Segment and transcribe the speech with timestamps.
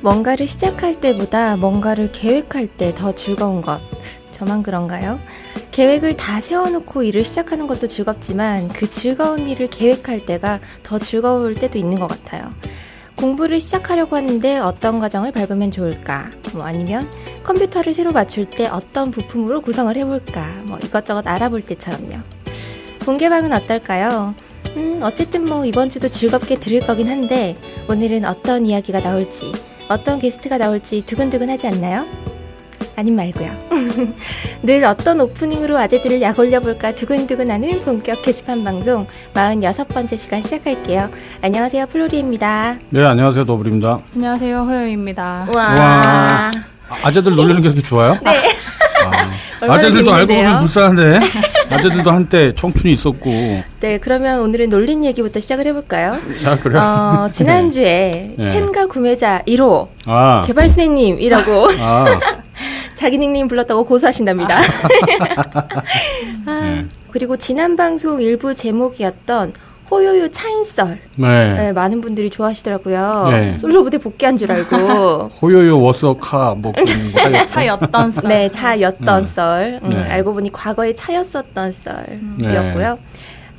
[0.00, 3.80] 뭔가를 시작할 때보다 뭔가를 계획할 때 더 즐거운 것.
[4.30, 5.18] 저만 그런가요?
[5.72, 11.78] 계획을 다 세워놓고 일을 시작하는 것도 즐겁지만 그 즐거운 일을 계획할 때가 더 즐거울 때도
[11.78, 12.52] 있는 것 같아요.
[13.16, 16.30] 공부를 시작하려고 하는데 어떤 과정을 밟으면 좋을까?
[16.52, 17.10] 뭐 아니면
[17.42, 20.62] 컴퓨터를 새로 맞출 때 어떤 부품으로 구성을 해볼까?
[20.64, 22.18] 뭐 이것저것 알아볼 때처럼요.
[23.00, 24.34] 본개방은 어떨까요?
[24.76, 27.56] 음, 어쨌든 뭐 이번 주도 즐겁게 들을 거긴 한데
[27.88, 29.52] 오늘은 어떤 이야기가 나올지,
[29.88, 32.06] 어떤 게스트가 나올지 두근두근 하지 않나요?
[32.96, 33.50] 아님 말고요.
[34.62, 41.08] 늘 어떤 오프닝으로 아재들을 약 올려볼까 두근두근하는 본격 게시판 방송 46번째 시간 시작할게요.
[41.40, 42.78] 안녕하세요, 플로리입니다.
[42.90, 44.00] 네, 안녕하세요, 더블입니다.
[44.14, 45.46] 안녕하세요, 호요입니다.
[45.54, 45.74] 와.
[45.78, 46.50] 와.
[47.04, 48.18] 아재들 놀리는 게 그렇게 좋아요?
[48.24, 48.42] 네.
[49.04, 49.28] 아,
[49.72, 51.20] 아재들도 알고 보면 불쌍한데.
[51.70, 53.30] 아재들도 한때 청춘이 있었고.
[53.80, 56.16] 네, 그러면 오늘은 놀린 얘기부터 시작을 해볼까요?
[56.46, 56.80] 아, 그래요?
[56.80, 58.48] 어, 지난주에 네.
[58.50, 60.42] 텐가 구매자 1호 아.
[60.46, 62.06] 개발순애님이라고 아,
[62.94, 64.58] 자기 닉네임 불렀다고 고소하신답니다.
[66.46, 66.86] 아, 네.
[67.10, 69.52] 그리고 지난 방송 일부 제목이었던
[69.90, 70.98] 호요요 차인썰.
[71.16, 71.54] 네.
[71.54, 73.28] 네, 많은 분들이 좋아하시더라고요.
[73.30, 73.54] 네.
[73.54, 74.76] 솔로 무대 복귀한 줄 알고.
[75.40, 77.46] 호요요 워서카 뭐 그런.
[77.48, 78.28] 차였던 썰.
[78.28, 79.30] 네, 차였던 네.
[79.30, 79.80] 썰.
[79.82, 80.02] 음, 네.
[80.02, 82.98] 알고 보니 과거에 차였었던 썰이었고요.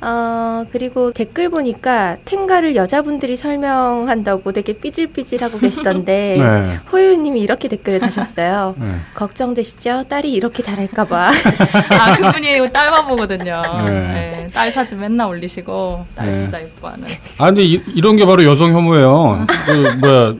[0.02, 6.76] 어, 그리고 댓글 보니까 텐가를 여자분들이 설명한다고 되게 삐질삐질 하고 계시던데, 네.
[6.90, 8.74] 호요님이 이렇게 댓글을 다셨어요.
[8.80, 8.94] 네.
[9.14, 10.04] 걱정되시죠?
[10.08, 11.30] 딸이 이렇게 잘할까봐.
[11.90, 13.62] 아, 그분이 딸만 보거든요.
[13.86, 13.90] 네.
[13.90, 14.50] 네.
[14.54, 16.34] 딸 사진 맨날 올리시고, 딸 네.
[16.34, 17.06] 진짜 예뻐하는.
[17.38, 19.46] 아, 근데 이, 이런 게 바로 여성 혐오예요.
[19.66, 20.34] 그, 뭐야,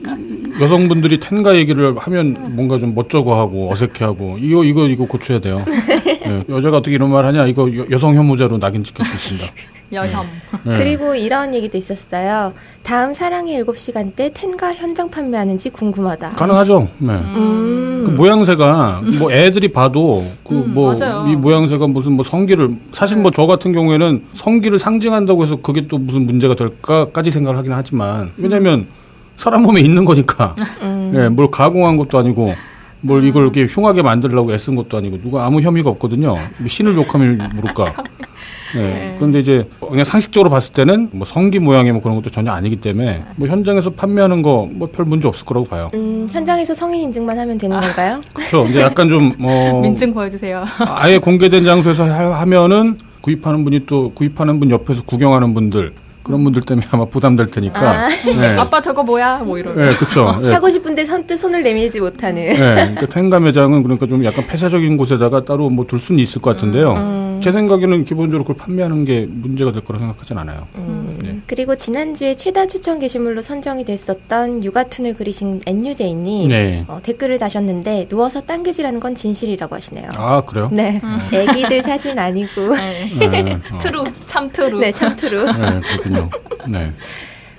[0.59, 5.63] 여성분들이 텐가 얘기를 하면 뭔가 좀 멋쩍어 하고 어색해 하고, 이거, 이거, 이거 고쳐야 돼요.
[5.65, 6.43] 네.
[6.49, 9.50] 여자가 어떻게 이런 말 하냐, 이거 여, 성 혐오자로 낙인 찍힐 수 있습니다.
[9.93, 10.25] 여혐.
[10.63, 10.77] 네.
[10.77, 12.53] 그리고 이런 얘기도 있었어요.
[12.81, 16.29] 다음 사랑의 7시간 때 텐가 현장 판매하는지 궁금하다.
[16.31, 16.87] 가능하죠.
[16.99, 17.09] 네.
[17.13, 18.03] 음.
[18.05, 23.45] 그 모양새가 뭐 애들이 봐도 그 음, 뭐 모양새가 무슨 뭐 성기를 사실 뭐 저
[23.47, 28.87] 같은 경우에는 성기를 상징한다고 해서 그게 또 무슨 문제가 될까까지 생각을 하긴 하지만 왜냐면
[29.37, 31.11] 사람 몸에 있는 거니까 음.
[31.15, 32.53] 예, 뭘 가공한 것도 아니고
[33.01, 36.35] 뭘 이걸 이렇게 흉하게 만들려고 애쓴 것도 아니고 누가 아무 혐의가 없거든요.
[36.35, 37.93] 뭐 신을 욕하면 모를까.
[38.77, 39.15] 예.
[39.17, 43.23] 그런데 이제 그냥 상식적으로 봤을 때는 뭐 성기 모양이 뭐 그런 것도 전혀 아니기 때문에
[43.35, 45.89] 뭐 현장에서 판매하는 거 뭐 별 문제 없을 거라고 봐요.
[45.93, 48.19] 음, 현장에서 성인 인증만 하면 되는 건가요?
[48.33, 48.65] 그렇죠.
[48.67, 50.63] 이제 약간 좀 뭐 민증 보여주세요.
[50.99, 55.93] 아예 공개된 장소에서 하- 하면은 구입하는 분이 또 구입하는 분 옆에서 구경하는 분들
[56.23, 58.07] 그런 분들 때문에 아마 부담될 테니까.
[58.25, 58.47] 네.
[58.57, 59.39] 아빠 저거 뭐야?
[59.39, 59.79] 뭐 이러고.
[59.79, 60.39] 네, 그렇죠.
[60.43, 60.49] 예.
[60.49, 62.53] 사고 싶은데 선뜻 손을 내밀지 못하는.
[62.53, 66.51] 네, 그러니까 텐가 매장은 그러니까 좀 약간 폐쇄적인 곳에다가 따로 뭐 둘 수는 있을 것
[66.55, 67.39] 같은데요.
[67.43, 70.67] 제 생각에는 기본적으로 그걸 판매하는 게 문제가 될 거라 생각하진 않아요.
[71.19, 71.20] 네.
[71.51, 76.85] 그리고 지난주에 최다 추천 게시물로 선정이 됐었던 육아툰을 그리신 NUJ님 네.
[76.87, 80.11] 어, 댓글을 다셨는데 누워서 딴개질하는 건 진실이라고 하시네요.
[80.15, 80.69] 아 그래요?
[80.71, 81.01] 네,
[81.33, 83.27] 애기들 사진 아니고 네.
[83.27, 83.59] 네.
[83.69, 83.79] 어.
[83.83, 84.79] true, 참 true.
[84.79, 85.43] 네, 참 true.
[85.43, 86.29] 네, 그렇군요.
[86.69, 86.93] 네.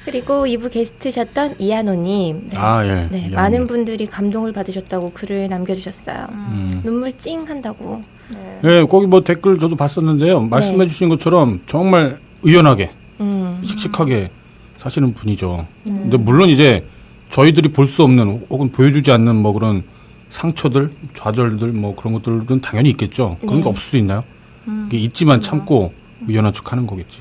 [0.07, 2.47] 그리고 2부 게스트셨던 이한호님.
[2.51, 2.57] 네.
[2.57, 3.09] 아, 예.
[3.11, 3.29] 네.
[3.29, 6.29] 많은 분들이 감동을 받으셨다고 글을 남겨주셨어요.
[6.31, 6.81] 음.
[6.83, 8.03] 눈물 찡 한다고.
[8.31, 8.59] 네.
[8.63, 10.45] 네, 거기 뭐 댓글 저도 봤었는데요.
[10.45, 13.61] 말씀해 주신 것처럼 정말 의연하게 음.
[13.65, 14.31] 씩씩하게
[14.79, 15.67] 사시는 분이죠.
[15.85, 16.85] 근데 물론 이제
[17.31, 19.83] 저희들이 볼 수 없는 혹은 보여주지 않는 뭐 그런
[20.31, 23.37] 상처들, 좌절들 뭐 그런 것들은 당연히 있겠죠.
[23.41, 23.63] 그런 네.
[23.63, 24.25] 게 없을 수 있나요?
[24.65, 25.93] 그게 있지만 참고
[26.27, 27.21] 의연한 척 하는 거겠지.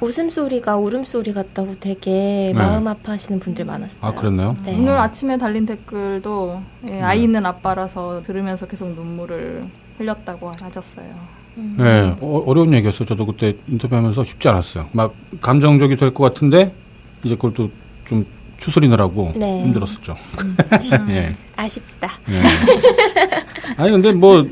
[0.00, 2.52] 웃음소리가 울음소리 같다고 되게 네.
[2.54, 3.98] 마음 아파하시는 분들 많았어요.
[4.02, 4.56] 아, 그랬나요?
[4.64, 4.74] 네.
[4.78, 9.64] 오늘 아침에 달린 댓글도 예, 아이 있는 아빠라서 들으면서 계속 눈물을
[9.98, 11.06] 흘렸다고 하셨어요.
[11.56, 13.06] 네, 어, 어려운 얘기였어요.
[13.06, 14.88] 저도 그때 인터뷰하면서 쉽지 않았어요.
[14.92, 16.72] 막 감정적이 될 것 같은데
[17.24, 17.68] 이제 그걸 또
[18.06, 19.62] 좀 추스리느라고 네.
[19.62, 20.16] 힘들었었죠.
[21.10, 21.32] 예.
[21.56, 22.10] 아쉽다.
[22.28, 22.40] 예.
[23.76, 24.44] 아니 근데 뭐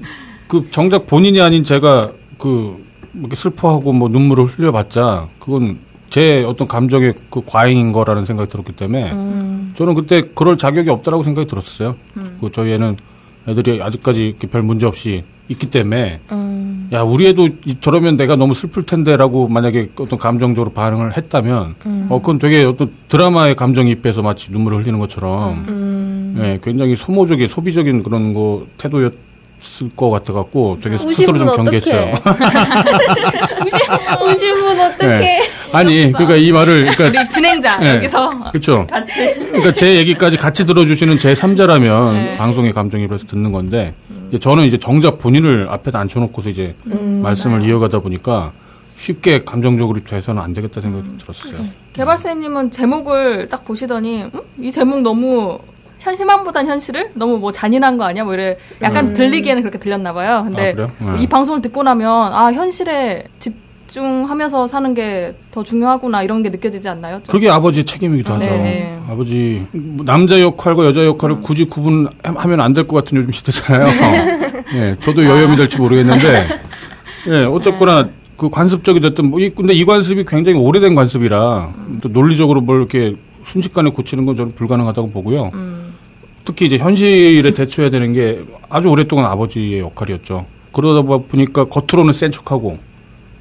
[0.46, 2.82] 그 정작 본인이 아닌 제가 그
[3.14, 5.78] 이렇게 슬퍼하고 뭐 눈물을 흘려봤자 그건
[6.10, 11.22] 제 어떤 감정의 그 과잉인 거라는 생각이 들었기 때문에 음, 저는 그때 그럴 자격이 없다라고
[11.22, 11.96] 생각이 들었어요.
[12.40, 12.96] 그 저희 애는
[13.46, 18.54] 애들이 아직까지 별 문제 없이 있기 때문에 음, 야 우리 애도 이- 저러면 내가 너무
[18.54, 22.06] 슬플 텐데라고 만약에 어떤 감정적으로 반응을 했다면 음.
[22.10, 26.34] 어 그건 되게 어떤 드라마의 감정이입해서 마치 눈물을 흘리는 것처럼 음.
[26.42, 29.12] 예, 굉장히 소모적인 소비적인 그런 거 태도였
[29.82, 32.14] 을것 같아 갖고 되게 스스로 좀분 경계했어요.
[34.24, 35.18] 우신 분 어떡해.
[35.18, 35.40] 네.
[35.72, 37.96] 아니 그러니까 이 말을 그러니까 우리 진행자 네.
[37.96, 38.86] 여기서 그렇죠.
[38.86, 42.36] 같이 그러니까 제 얘기까지 같이 들어주시는 제 3자라면 네.
[42.36, 43.94] 방송의 감정이입해서 듣는 건데
[44.28, 48.52] 이제 저는 이제 정작 본인을 앞에다 앉혀놓고서 이제 음, 말씀을 이어가다 보니까
[48.98, 51.54] 쉽게 감정적으로 돼서는 안 되겠다 생각이 좀 들었어요.
[51.92, 54.40] 개발사님은 제목을 딱 보시더니 음?
[54.60, 55.58] 이 제목 너무
[56.00, 58.24] 현실만보단 현실을 너무 뭐 잔인한 거 아니야?
[58.24, 59.14] 뭐 이래 약간 음.
[59.14, 60.42] 들리기에는 그렇게 들렸나 봐요.
[60.44, 61.12] 근데 아?
[61.16, 61.22] 네.
[61.22, 67.20] 이 방송을 듣고 나면 아 현실에 집중하면서 사는 게 더 중요하구나 이런 게 느껴지지 않나요?
[67.24, 67.32] 좀?
[67.32, 68.44] 그게 아버지의 책임이기도 하죠.
[68.44, 69.00] 네네.
[69.10, 73.86] 아버지 뭐 남자 역할과 여자 역할을 굳이 구분하면 안 될 것 같은 요즘 시대잖아요.
[74.74, 76.42] 예, 저도 여염이 될지 모르겠는데,
[77.28, 81.72] 예, 어쨌거나 그 관습적이 됐든 뭐 이, 근데 이 관습이 굉장히 오래된 관습이라
[82.02, 83.16] 또 논리적으로 뭘 이렇게
[83.46, 85.50] 순식간에 고치는 건 저는 불가능하다고 보고요.
[85.54, 85.77] 음.
[86.48, 90.46] 특히 이제 현실에 대처해야 되는 게 아주 오랫동안 아버지의 역할이었죠.
[90.72, 92.78] 그러다 보니까 겉으로는 센 척하고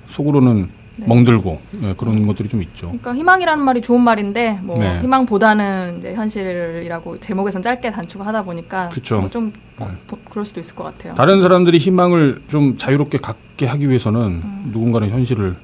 [0.08, 0.68] 속으로는
[0.98, 1.06] 네.
[1.08, 2.88] 멍들고 예, 그런 것들이 좀 있죠.
[2.88, 5.00] 그러니까 희망이라는 말이 좋은 말인데 뭐 네.
[5.00, 9.22] 희망보다는 이제 현실이라고 제목에선 짧게 단축하다 보니까 그쵸.
[9.22, 9.98] 뭐좀 어, 네.
[10.08, 11.14] 보- 그럴 수도 있을 것 같아요.
[11.14, 14.70] 다른 사람들이 희망을 좀 자유롭게 갖게 하기 위해서는 음.
[14.74, 15.56] 누군가는 현실을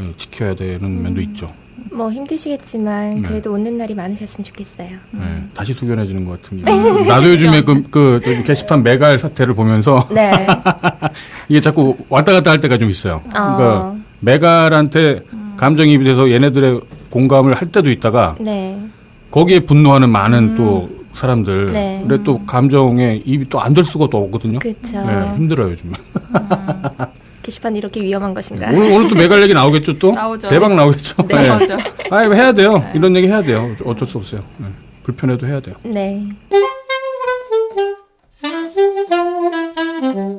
[0.00, 1.52] 예, 지켜야 되는 면도 있죠.
[1.90, 3.22] 뭐 힘드시겠지만 네.
[3.22, 4.88] 그래도 웃는 날이 많으셨으면 좋겠어요.
[5.14, 5.48] 음.
[5.50, 7.04] 예, 다시 소견해지는 것 같은 게.
[7.08, 10.46] 나도 요즘에 그, 그 요즘 게시판 메갈 사태를 보면서 네.
[11.48, 13.22] 이게 자꾸 왔다 갔다 할 때가 좀 있어요.
[13.30, 15.20] 그러니까 어, 메갈한테
[15.56, 16.80] 감정이입이 돼서 얘네들의
[17.10, 18.78] 공감을 할 때도 있다가 네.
[19.30, 21.72] 거기에 분노하는 많은 또 사람들.
[21.72, 22.02] 네.
[22.06, 24.58] 그래 또 감정에 입이 또 안 될 수가 또 없거든요.
[24.60, 25.04] 그렇죠.
[25.04, 25.92] 네, 힘들어요 요즘에.
[27.42, 28.68] 게시판 이렇게 위험한 것인가?
[28.68, 30.12] 오늘 오늘 또 메갈 얘기 나오겠죠 또?
[30.12, 30.48] 나오죠.
[30.48, 31.14] 대박 나오겠죠.
[31.28, 31.76] 네, 맞죠.
[32.10, 32.88] 아, 이거 해야 돼요.
[32.94, 33.74] 이런 얘기 해야 돼요.
[33.84, 34.42] 어쩔 수 없어요.
[34.58, 34.66] 네.
[35.02, 35.74] 불편해도 해야 돼요.
[35.82, 36.22] 네.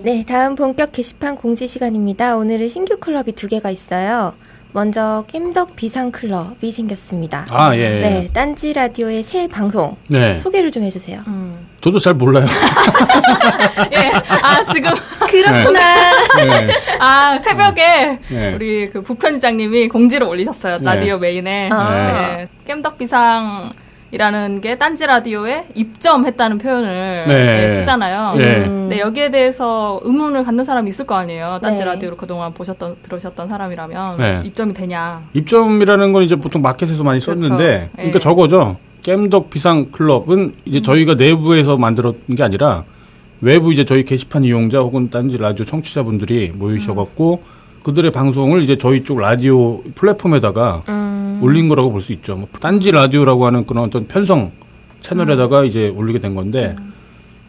[0.03, 2.35] 네, 다음 본격 게시판 공지 시간입니다.
[2.37, 4.33] 오늘은 신규 클럽이 두 개가 있어요.
[4.83, 7.45] 먼저 겜덕 비상 클럽이 생겼습니다.
[7.51, 7.79] 아, 예.
[7.79, 7.99] 예.
[8.01, 10.37] 네, 딴지 라디오의 새 방송 네.
[10.37, 11.21] 소개를 좀 해주세요.
[11.27, 11.67] 음.
[11.79, 12.45] 저도 잘 몰라요.
[13.93, 14.11] 예.
[14.41, 14.91] 아 지금
[15.29, 15.79] 그렇구나.
[16.37, 16.67] 네.
[16.99, 18.53] 아 새벽에 네.
[18.55, 20.85] 우리 그 부편지장님이 공지를 올리셨어요 네.
[20.85, 22.37] 라디오 메인에 아.
[22.37, 22.47] 네.
[22.65, 23.73] 겜덕 비상
[24.13, 27.63] 이라는 게 딴지 라디오에 입점했다는 표현을 네.
[27.63, 28.35] 예, 쓰잖아요.
[28.37, 28.57] 네.
[28.57, 28.87] 음.
[28.87, 31.57] 근데 여기에 대해서 의문을 갖는 사람이 있을 거 아니에요.
[31.63, 31.89] 딴지 네.
[31.89, 34.41] 라디오를 그동안 보셨던 들으셨던 사람이라면 네.
[34.45, 35.23] 입점이 되냐?
[35.33, 37.41] 입점이라는 건 이제 보통 마켓에서 많이 그렇죠.
[37.41, 38.19] 썼는데, 그러니까 예.
[38.19, 38.19] 음.
[38.19, 38.77] 저거죠.
[39.01, 42.83] 겜덕 비상 클럽은 이제 저희가 내부에서 만들었던 게 아니라
[43.41, 47.41] 외부 이제 저희 게시판 이용자 혹은 딴지 라디오 청취자분들이 모이셔 갖고
[47.83, 52.35] 그들의 방송을 이제 저희 쪽 라디오 플랫폼에다가 음, 올린 거라고 볼 수 있죠.
[52.35, 54.51] 뭐 딴지 라디오라고 하는 그런 어떤 편성
[55.01, 55.65] 채널에다가 음.
[55.65, 56.75] 이제 올리게 된 건데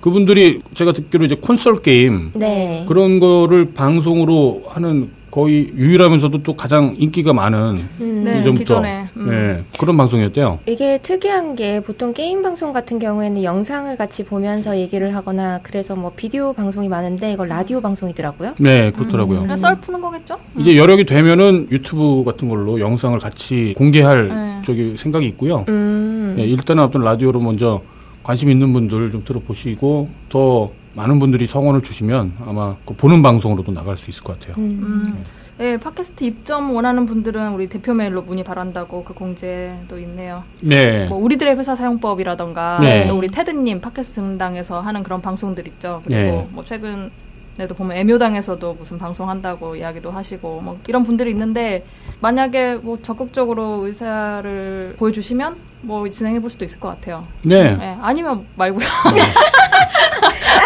[0.00, 2.84] 그분들이 제가 듣기로 이제 콘솔 게임 네.
[2.88, 9.08] 그런 거를 방송으로 하는 거의 유일하면서도 또 가장 인기가 많은 음, 네, 기존에.
[9.16, 9.30] 음.
[9.30, 10.60] 네, 그런 방송이었대요.
[10.66, 16.12] 이게 특이한 게 보통 게임 방송 같은 경우에는 영상을 같이 보면서 얘기를 하거나 그래서 뭐
[16.14, 18.54] 비디오 방송이 많은데 이거 라디오 방송이더라고요.
[18.60, 19.40] 네, 그렇더라고요.
[19.40, 20.38] 그냥 썰 푸는 거겠죠?
[20.56, 24.62] 이제 여력이 되면은 유튜브 같은 걸로 영상을 같이 공개할 네.
[24.64, 25.64] 저기 생각이 있고요.
[25.68, 26.36] 음.
[26.38, 27.82] 예, 일단은 어떤 라디오로 먼저
[28.22, 33.96] 관심 있는 분들 좀 들어보시고 더 많은 분들이 성원을 주시면 아마 그 보는 방송으로도 나갈
[33.96, 34.56] 수 있을 것 같아요.
[34.58, 35.24] 음.
[35.56, 40.42] 네, 팟캐스트 입점 원하는 분들은 우리 대표 메일로 문의 바란다고 그 공지도 있네요.
[40.60, 41.06] 네.
[41.06, 43.06] 뭐 우리들의 회사 사용법이라던가 네.
[43.06, 46.00] 또 우리 테드님 팟캐스트 등당에서 하는 그런 방송들 있죠.
[46.04, 46.48] 그리고 네.
[46.50, 47.10] 뭐 최근
[47.56, 51.86] 에도 보면 애묘당에서도 무슨 방송한다고 이야기도 하시고 뭐 이런 분들이 있는데
[52.20, 55.54] 만약에 뭐 적극적으로 의사를 보여주시면
[55.84, 57.26] 뭐 진행해 볼 수도 있을 것 같아요.
[57.42, 57.76] 네.
[57.76, 58.86] 네, 아니면 말고요.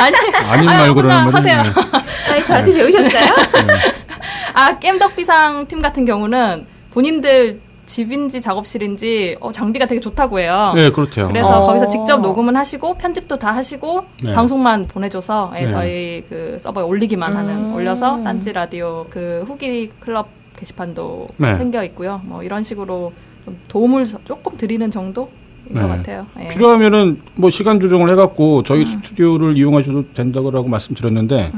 [0.00, 0.16] 아니
[0.68, 1.62] 아유, 말고라는 혼자 말은 하세요.
[1.62, 2.32] 네.
[2.32, 3.34] 아니, 저한테 배우셨어요?
[4.54, 10.72] 아 겜덕비상 팀 같은 경우는 본인들 집인지 작업실인지 어, 장비가 되게 좋다고 해요.
[10.76, 11.28] 네, 그렇대요.
[11.28, 11.66] 그래서 어.
[11.68, 14.32] 거기서 직접 녹음은 하시고 편집도 다 하시고 네.
[14.32, 15.68] 방송만 보내줘서 예, 네.
[15.68, 17.74] 저희 그 서버에 올리기만 하는 음.
[17.74, 21.54] 올려서 딴지 라디오 그 후기 클럽 게시판도 네.
[21.54, 22.20] 생겨 있고요.
[22.24, 23.27] 뭐 이런 식으로 좀
[23.68, 25.28] 도움을 조금 드리는 정도인
[25.70, 25.80] 네.
[25.80, 26.26] 것 같아요.
[26.42, 26.48] 예.
[26.48, 31.52] 필요하면은 뭐 시간 조정을 해갖고 저희 스튜디오를 이용하셔도 된다고 말씀드렸는데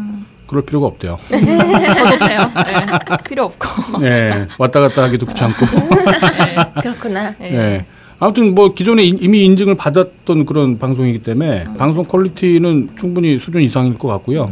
[0.46, 1.16] 그럴 필요가 없대요.
[1.30, 1.36] 더.
[1.36, 3.16] 예.
[3.28, 3.98] 필요 없고.
[4.00, 5.64] 네, 왔다 갔다 하기도 귀찮고.
[6.82, 7.34] 그렇구나.
[7.40, 7.50] 예.
[7.50, 7.86] 네.
[8.18, 13.94] 아무튼 뭐 기존에 인- 이미 인증을 받았던 그런 방송이기 때문에 방송 퀄리티는 충분히 수준 이상일
[13.94, 14.50] 것 같고요.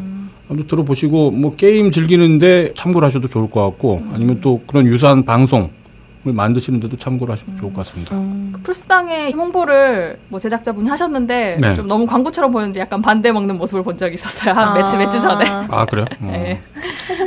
[0.49, 5.69] 아무튼 들어보시고 뭐 게임 즐기는데 참고를 하셔도 좋을 것 같고 아니면 또 그런 유사한 방송을
[6.33, 8.15] 만드시는데도 참고를 하셔도 좋을 것 같습니다.
[8.17, 8.55] 음.
[8.63, 11.75] 플스당의 홍보를 뭐 제작자분이 하셨는데 네.
[11.75, 14.55] 좀 너무 광고처럼 보였는데 약간 반대 먹는 모습을 본 적이 있었어요.
[14.55, 15.45] 한 며칠 몇주 전에.
[15.71, 16.07] 아 그래요?
[16.21, 16.27] 어.
[16.27, 16.61] 네.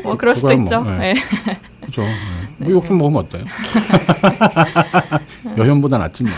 [0.04, 0.82] 뭐 그럴 수도 그거야 있죠.
[0.82, 1.14] 뭐, 네.
[1.46, 1.60] 네.
[1.86, 2.04] 그죠.
[2.04, 2.12] 네.
[2.66, 3.44] 뭐욕 좀 먹으면 어때요?
[5.58, 6.32] 여현보다 낫지 뭐.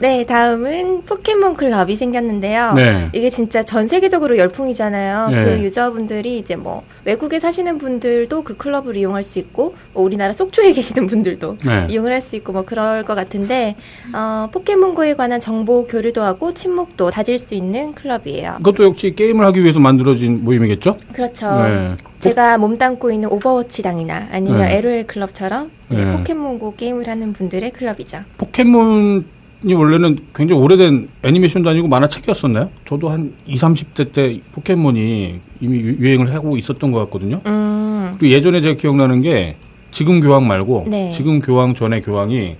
[0.00, 2.72] 네, 다음은 포켓몬 클럽이 생겼는데요.
[2.74, 3.08] 네.
[3.12, 5.28] 이게 진짜 전 세계적으로 열풍이잖아요.
[5.28, 5.44] 네.
[5.44, 10.72] 그 유저분들이 이제 뭐 외국에 사시는 분들도 그 클럽을 이용할 수 있고 뭐 우리나라 속초에
[10.74, 11.86] 계시는 분들도 네.
[11.90, 13.76] 이용을 할 수 있고 뭐 그럴 것 같은데
[14.14, 18.56] 어, 포켓몬고에 관한 정보 교류도 하고 친목도 다질 수 있는 클럽이에요.
[18.58, 20.98] 그것도 역시 게임을 하기 위해서 만들어진 모임이겠죠?
[21.12, 21.62] 그렇죠.
[21.62, 21.96] 네.
[22.18, 24.76] 제가 몸담고 있는 오버워치당이나 아니면 네.
[24.78, 26.12] LOL 클럽처럼 이제 네.
[26.16, 28.18] 포켓몬고 게임을 하는 분들의 클럽이죠.
[28.36, 29.24] 포켓몬
[29.64, 32.70] 이 원래는 굉장히 오래된 애니메이션도 아니고 만화책이었었나요?
[32.88, 37.40] 저도 한 20, 30대 때 포켓몬이 이미 유- 유행을 하고 있었던 것 같거든요.
[37.46, 39.56] 음, 그리고 예전에 제가 기억나는 게
[39.90, 41.12] 지금 교황 말고 네.
[41.14, 42.56] 지금 교황 전에 교황이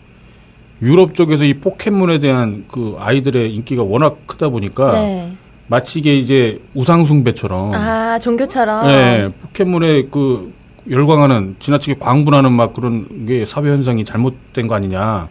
[0.83, 5.33] 유럽 쪽에서 이 포켓몬에 대한 그 아이들의 인기가 워낙 크다 보니까 네.
[5.69, 8.87] 마치 이게 이제 우상숭배처럼 아 종교처럼.
[8.89, 10.53] 네, 포켓몬에 그
[10.91, 15.29] 열광하는 지나치게 광분하는 막 그런 게 사회 현상이 잘못된 거 아니냐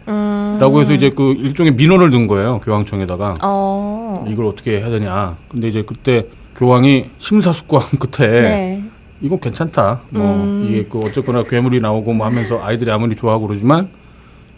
[0.60, 0.82] 라고 음.
[0.82, 4.24] 해서 이제 그 일종의 민원을 든 거예요 교황청에다가 어.
[4.28, 5.36] 이걸 어떻게 해야 되냐.
[5.48, 6.26] 근데 이제 그때
[6.56, 8.84] 교황이 심사숙고한 끝에 네.
[9.22, 10.00] 이건 괜찮다.
[10.10, 10.66] 뭐 음.
[10.68, 13.88] 이게 그 어쨌거나 괴물이 나오고 뭐 하면서 아이들이 아무리 좋아하고 그러지만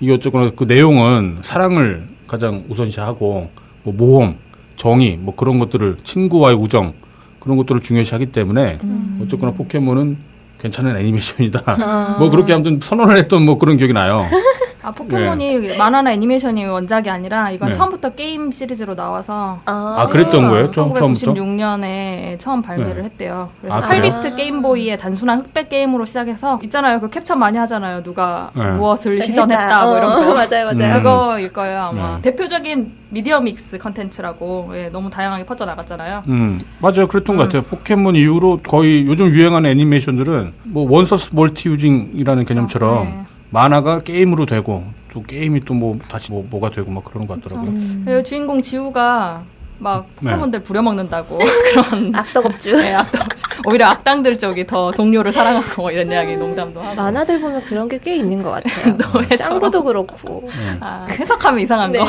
[0.00, 3.50] 이게 어쨌거나 그 내용은 사랑을 가장 우선시하고
[3.84, 4.36] 뭐 모험,
[4.76, 6.92] 정의 뭐 그런 것들을 친구와의 우정
[7.38, 9.20] 그런 것들을 중요시하기 때문에 음.
[9.22, 10.16] 어쨌거나 포켓몬은
[10.60, 11.62] 괜찮은 애니메이션이다.
[11.66, 12.16] 아.
[12.18, 14.24] 뭐 그렇게 아무튼 선언을 했던 뭐 그런 기억이 나요.
[14.82, 17.76] 아 포켓몬이 만화나 애니메이션이 원작이 아니라 이건 네.
[17.76, 20.70] 처음부터 게임 시리즈로 나와서 아, 그랬던 거예요?
[20.72, 21.32] 처음- 처음부터?
[21.32, 23.02] 1996년에 처음 발매를 네.
[23.04, 23.50] 했대요.
[23.60, 24.02] 그래서 아, 그래요?
[24.02, 27.00] 8비트 게임보이의 단순한 흑백 게임으로 시작해서 있잖아요.
[27.00, 28.02] 그 캡처 많이 하잖아요.
[28.02, 28.72] 누가 네.
[28.72, 30.30] 무엇을 시전했다 뭐 이런 거.
[30.30, 30.96] 어, 맞아요, 맞아요.
[30.96, 31.02] 음.
[31.02, 32.16] 그거일 거예요 아마.
[32.16, 32.22] 네.
[32.22, 36.22] 대표적인 media mix 컨텐츠라고 예, 너무 다양하게 퍼져 나갔잖아요.
[36.28, 37.06] 음, 맞아요.
[37.06, 37.38] 그랬던 음.
[37.38, 37.62] 것 같아요.
[37.62, 43.24] 포켓몬 이후로 거의 요즘 유행하는 애니메이션들은 뭐 one source multi using이라는 개념처럼 네.
[43.52, 47.70] 만화가 게임으로 되고 또 게임이 또 뭐 다시 뭐, 뭐가 되고 막 그런 것 같더라고요.
[47.70, 48.02] 음.
[48.06, 49.44] 그 주인공 지우가
[49.78, 50.26] 막 네.
[50.30, 51.38] 포켓몬들 부려먹는다고
[51.74, 52.72] 그런 악덕업주.
[52.76, 53.26] 네, 악당,
[53.66, 58.16] 오히려 악당들 쪽이 더 동료를 사랑하고 이런 이야기 농담도 하고 만화들 보면 그런 게 꽤
[58.16, 58.96] 있는 것 같아요.
[59.36, 60.48] 짱구도 그렇고.
[60.48, 60.76] 네.
[60.80, 61.98] 아, 해석하면 이상한 네.
[61.98, 62.06] 거.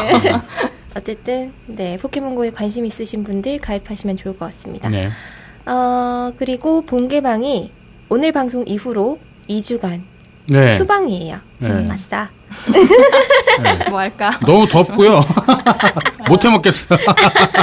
[0.95, 4.89] 어쨌든 네 포켓몬고에 관심 있으신 분들 가입하시면 좋을 것 같습니다.
[4.89, 5.09] 네.
[5.65, 7.71] 어 그리고 본개방이
[8.09, 9.17] 오늘 방송 이후로
[9.49, 10.01] 2주간
[10.47, 10.77] 네.
[10.77, 11.39] 휴방이에요.
[11.69, 11.89] 네.
[11.91, 12.29] 아싸.
[13.89, 14.29] 뭐 할까?
[14.45, 15.21] 너무 덥고요.
[16.29, 16.95] 못 해 먹겠어.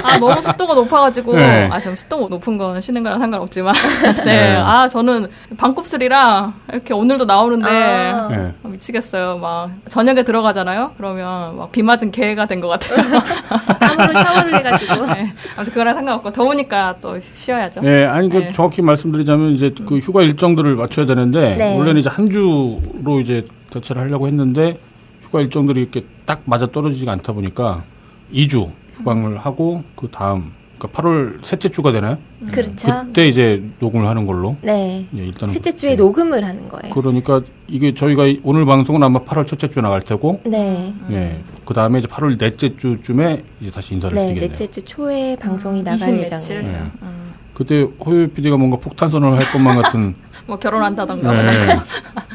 [0.05, 1.69] 아 너무 습도가 높아가지고 네.
[1.73, 3.75] 아 지금 습도 높은 건 쉬는 거랑 상관없지만
[4.25, 4.35] 네.
[4.35, 4.57] 네.
[4.57, 8.29] 아 저는 반곱슬이라 이렇게 오늘도 나오는데 아.
[8.29, 8.53] 네.
[8.63, 9.39] 아, 미치겠어요.
[9.39, 10.93] 막 저녁에 들어가잖아요.
[10.97, 12.99] 그러면 막 비 맞은 개가 된 것 같아요.
[13.79, 15.07] 땀으로 샤워를 해가지고.
[15.07, 15.33] 네.
[15.57, 17.81] 아무튼 그거랑 상관없고 더우니까 또 쉬어야죠.
[17.81, 18.51] 네, 아니 그 네.
[18.53, 21.79] 정확히 말씀드리자면 이제 그 휴가 일정들을 맞춰야 되는데 네.
[21.79, 24.79] 원래는 이제 한 주로 이제 대체를 하려고 했는데
[25.23, 27.85] 휴가 일정들이 이렇게 딱 맞아 떨어지지가 않다 보니까
[28.33, 32.17] 2주 휴방을 하고 그 다음 그러니까 8월 셋째 주가 되나요?
[32.53, 32.89] 그렇죠.
[33.07, 35.05] 그때 이제 녹음을 하는 걸로 네.
[35.15, 36.03] 예, 일단은 셋째 주에 그렇게.
[36.03, 36.95] 녹음을 하는 거예요.
[36.95, 40.95] 그러니까 이게 저희가 이- 오늘 방송은 아마 8월 첫째 주에 나갈 테고 네.
[41.11, 41.39] 예.
[41.67, 44.51] 그 다음에 이제 8월 넷째 주쯤에 이제 다시 인사를 네, 드리겠네요.
[44.51, 46.57] 넷째 주 초에 방송이 나갈 20 며칠.
[46.57, 46.73] 예정이에요.
[46.73, 46.91] 네.
[47.03, 50.15] 음, 그때 호요 PD가 뭔가 폭탄 선언을 할 것만 같은
[50.51, 51.33] 뭐 결혼한다던가.
[51.33, 51.79] 네.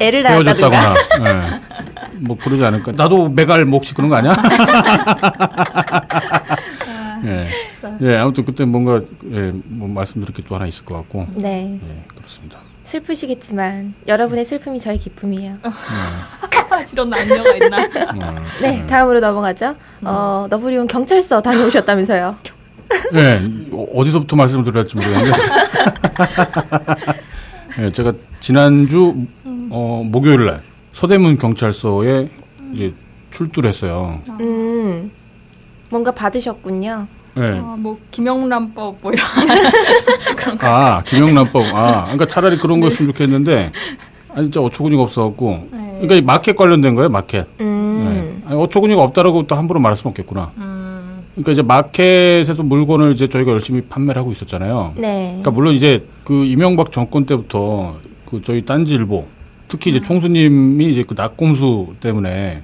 [0.00, 0.26] 애를.
[0.26, 1.60] 헤어졌다거나 예.
[2.14, 2.92] 뭐 그러지 않을까.
[2.92, 4.34] 나도 메갈 뭐 혹시 그런 거 아니야?
[7.26, 7.48] 예.
[8.00, 11.26] 예, 아무튼 그때 뭔가 예, 뭐 말씀드릴 게 또 하나 있을 것 같고.
[11.36, 11.78] 네.
[11.82, 12.58] 예, 그렇습니다.
[12.84, 15.56] 슬프시겠지만 여러분의 슬픔이 저희 기쁨이에요.
[16.92, 17.78] 이런 남녀가 있나?
[18.28, 19.74] 어, 네, 다음으로 넘어가죠.
[20.04, 22.36] 어, 너브리온 경찰서 다녀오셨다면서요.
[23.14, 23.42] 예,
[23.94, 25.32] 어디서부터 말씀을 드려야 할지 모르겠는데.
[27.78, 29.14] 예, 제가 지난주
[29.70, 32.28] 어, 목요일 날 서대문 경찰서에
[32.72, 32.94] 이제
[33.30, 34.20] 출두를 했어요.
[34.40, 35.10] 음,
[35.90, 37.06] 뭔가 받으셨군요.
[37.38, 37.42] 예.
[37.42, 39.26] 아, 뭐 김영란법 뭐 이런.
[40.60, 41.66] 아, 김영란법.
[41.74, 43.72] 아, 그러니까 차라리 그런 거였으면 좋겠는데,
[44.30, 45.68] 아, 진짜 어처구니가 없어갖고.
[45.70, 45.78] 네.
[46.00, 47.46] 그러니까 이 마켓 관련된 거예요, 마켓.
[47.60, 48.50] 음, 네.
[48.50, 50.52] 아니, 어처구니가 없다라고 또 함부로 말할 수는 없겠구나.
[50.56, 50.65] 음,
[51.36, 54.94] 그러니까 이제 마켓에서 물건을 이제 저희가 열심히 판매를 하고 있었잖아요.
[54.96, 55.26] 네.
[55.28, 59.26] 그러니까 물론 이제 그 이명박 정권 때부터 그 저희 딴지일보,
[59.68, 62.62] 특히 이제 총수님이 이제 그 낙곰수 때문에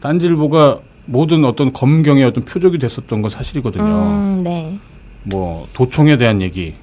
[0.00, 3.84] 딴지일보가 모든 어떤 검경의 어떤 표적이 됐었던 건 사실이거든요.
[3.84, 4.78] 음, 네.
[5.24, 6.74] 뭐 도청에 대한 얘기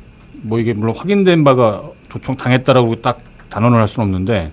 [0.41, 4.51] 뭐 이게 물론 확인된 바가 도청 당했다라고 딱 단언을 할 수는 없는데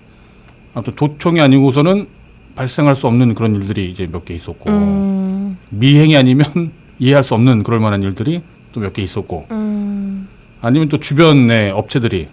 [0.73, 2.07] 아무튼 도청이 아니고서는
[2.55, 7.63] 발생할 수 없는 그런 일들이 이제 몇 개 있었고 음, 미행이 아니면 이해할 수 없는
[7.63, 8.41] 그럴 만한 일들이
[8.73, 10.27] 또 몇 개 있었고 음,
[10.61, 12.27] 아니면 또 주변의 업체들이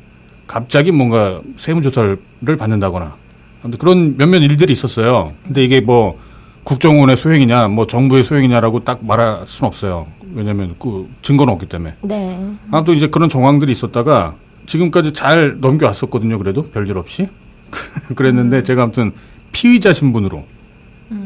[0.47, 2.19] 갑자기 뭔가 세무조사를
[2.59, 3.15] 받는다거나
[3.79, 5.33] 그런 몇몇 일들이 있었어요.
[5.45, 6.19] 근데 이게 뭐
[6.65, 10.07] 국정원의 소행이냐, 뭐 정부의 소행이냐라고 딱 말할 수는 없어요.
[10.35, 11.95] 왜냐하면 그 증거는 없기 때문에.
[12.03, 12.39] 네.
[12.71, 14.35] 아무튼 이제 그런 정황들이 있었다가
[14.67, 16.39] 지금까지 잘 넘겨왔었거든요.
[16.39, 17.29] 그래도 별일 없이.
[18.15, 19.13] 그랬는데 제가 아무튼
[19.53, 20.45] 피의자 신분으로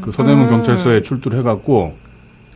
[0.01, 0.49] 그 서대문 음.
[0.49, 1.95] 경찰서에 출두를 해갖고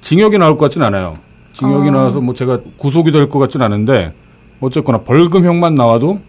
[0.01, 1.17] 징역이 나올 것 같진 않아요.
[1.53, 1.91] 징역이 어.
[1.91, 4.13] 나와서 뭐 제가 구속이 될 것 같진 않은데
[4.61, 6.19] 어쨌거나 벌금형만 나와도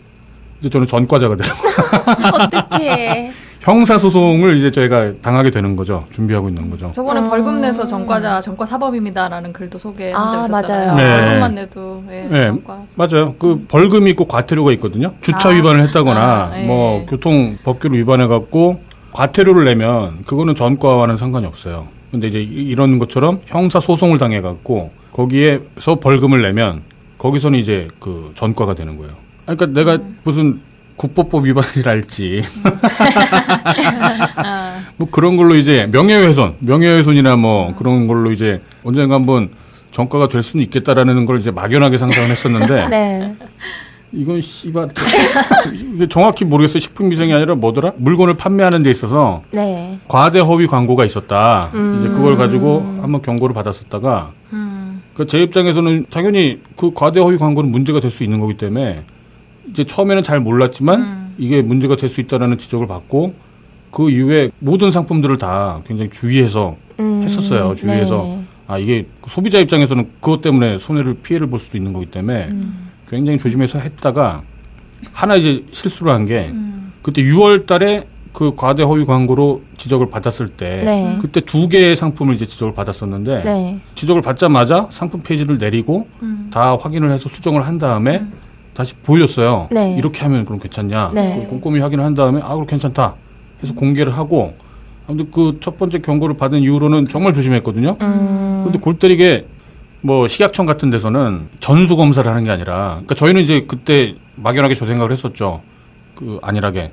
[0.60, 2.44] 이제 저는 전과자가 되는 거예요.
[2.68, 3.30] 어떡해.
[3.60, 6.06] 형사 소송을 이제 저희가 당하게 되는 거죠.
[6.10, 6.90] 준비하고 있는 거죠.
[6.94, 7.28] 저번에 음.
[7.28, 10.92] 벌금 내서 전과자 전과 사범입니다라는 글도 소개한 아, 적 있었잖아요.
[10.94, 10.96] 맞아요.
[10.96, 11.24] 네.
[11.26, 12.82] 벌금만 내도 예, 네, 전과.
[12.96, 13.34] 맞아요.
[13.38, 15.12] 그 벌금이 있고 과태료가 있거든요.
[15.20, 15.52] 주차 아.
[15.52, 16.64] 위반을 했다거나 아, 네.
[16.66, 18.80] 뭐 교통 법규를 위반해 갖고
[19.22, 21.88] 과태료를 내면 그거는 전과와는 상관이 없어요.
[22.12, 26.82] 근데 이제 이- 이런 것처럼 형사 소송을 당해 갖고 거기에서 벌금을 내면
[27.18, 29.14] 거기서는 이제 그 전과가 되는 거예요.
[29.44, 30.18] 그러니까 내가 음.
[30.22, 30.60] 무슨
[30.94, 32.42] 국법법 위반이랄지
[34.36, 39.50] 아, 뭐 그런 걸로 이제 명예훼손, 명예훼손이나 뭐 그런 걸로 이제 언젠가 한번
[39.90, 43.34] 전과가 될 수는 있겠다라는 걸 이제 막연하게 상상을 했었는데 네.
[44.12, 44.88] 이건 씨발
[46.08, 46.78] 정확히 모르겠어요.
[46.80, 47.92] 식품 위생이 아니라 뭐더라?
[47.96, 49.98] 물건을 판매하는 데 있어서 네.
[50.08, 51.70] 과대 허위 광고가 있었다.
[51.74, 51.98] 음.
[52.00, 58.00] 이제 그걸 가지고 한번 경고를 받았었다가 음, 그제 입장에서는 당연히 그 과대 허위 광고는 문제가
[58.00, 59.02] 될 수 있는 거기 때문에
[59.70, 61.34] 이제 처음에는 잘 몰랐지만 음.
[61.38, 63.34] 이게 문제가 될 수 있다라는 지적을 받고
[63.90, 67.22] 그 이후에 모든 상품들을 다 굉장히 주의해서 음.
[67.22, 67.74] 했었어요.
[67.74, 68.22] 주위에서.
[68.22, 68.42] 네.
[68.66, 72.87] 아 이게 소비자 입장에서는 그것 때문에 손해를 피해를 볼 수도 있는 거기 때문에 음.
[73.08, 74.42] 굉장히 조심해서 했다가
[75.12, 76.92] 하나 이제 실수를 한게 음.
[77.02, 81.18] 그때 6월 달에 그 과대 허위 광고로 지적을 받았을 때 네.
[81.20, 83.80] 그때 두 개의 상품을 이제 지적을 받았었는데 네.
[83.94, 86.50] 지적을 받자마자 상품 페이지를 내리고 음.
[86.52, 88.22] 다 확인을 해서 수정을 한 다음에
[88.74, 89.68] 다시 보여줬어요.
[89.72, 89.96] 네.
[89.96, 91.10] 이렇게 하면 그럼 괜찮냐?
[91.14, 91.42] 네.
[91.44, 93.14] 그 꼼꼼히 확인을 한 다음에 아 그럼 괜찮다.
[93.62, 94.54] 해서 공개를 하고
[95.08, 97.96] 아무튼 그 첫 번째 경고를 받은 이후로는 정말 조심했거든요.
[98.00, 98.58] 음.
[98.62, 99.46] 그런데 골 때리게
[100.00, 104.86] 뭐 식약청 같은 데서는 전수 검사를 하는 게 아니라 그러니까 저희는 이제 그때 막연하게 저
[104.86, 105.62] 생각을 했었죠.
[106.14, 106.92] 그 안일하게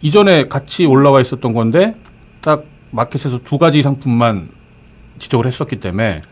[0.00, 1.94] 이전에 같이 올라와 있었던 건데
[2.40, 4.48] 딱 마켓에서 두 가지 상품만
[5.18, 6.22] 지적을 했었기 때문에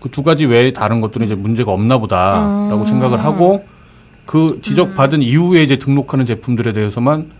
[0.00, 2.84] 그 두 가지 외에 다른 것들은 이제 문제가 없나 보다라고 음.
[2.84, 3.64] 생각을 하고
[4.24, 7.30] 그 지적받은 이후에 이제 등록하는 제품들에 대해서만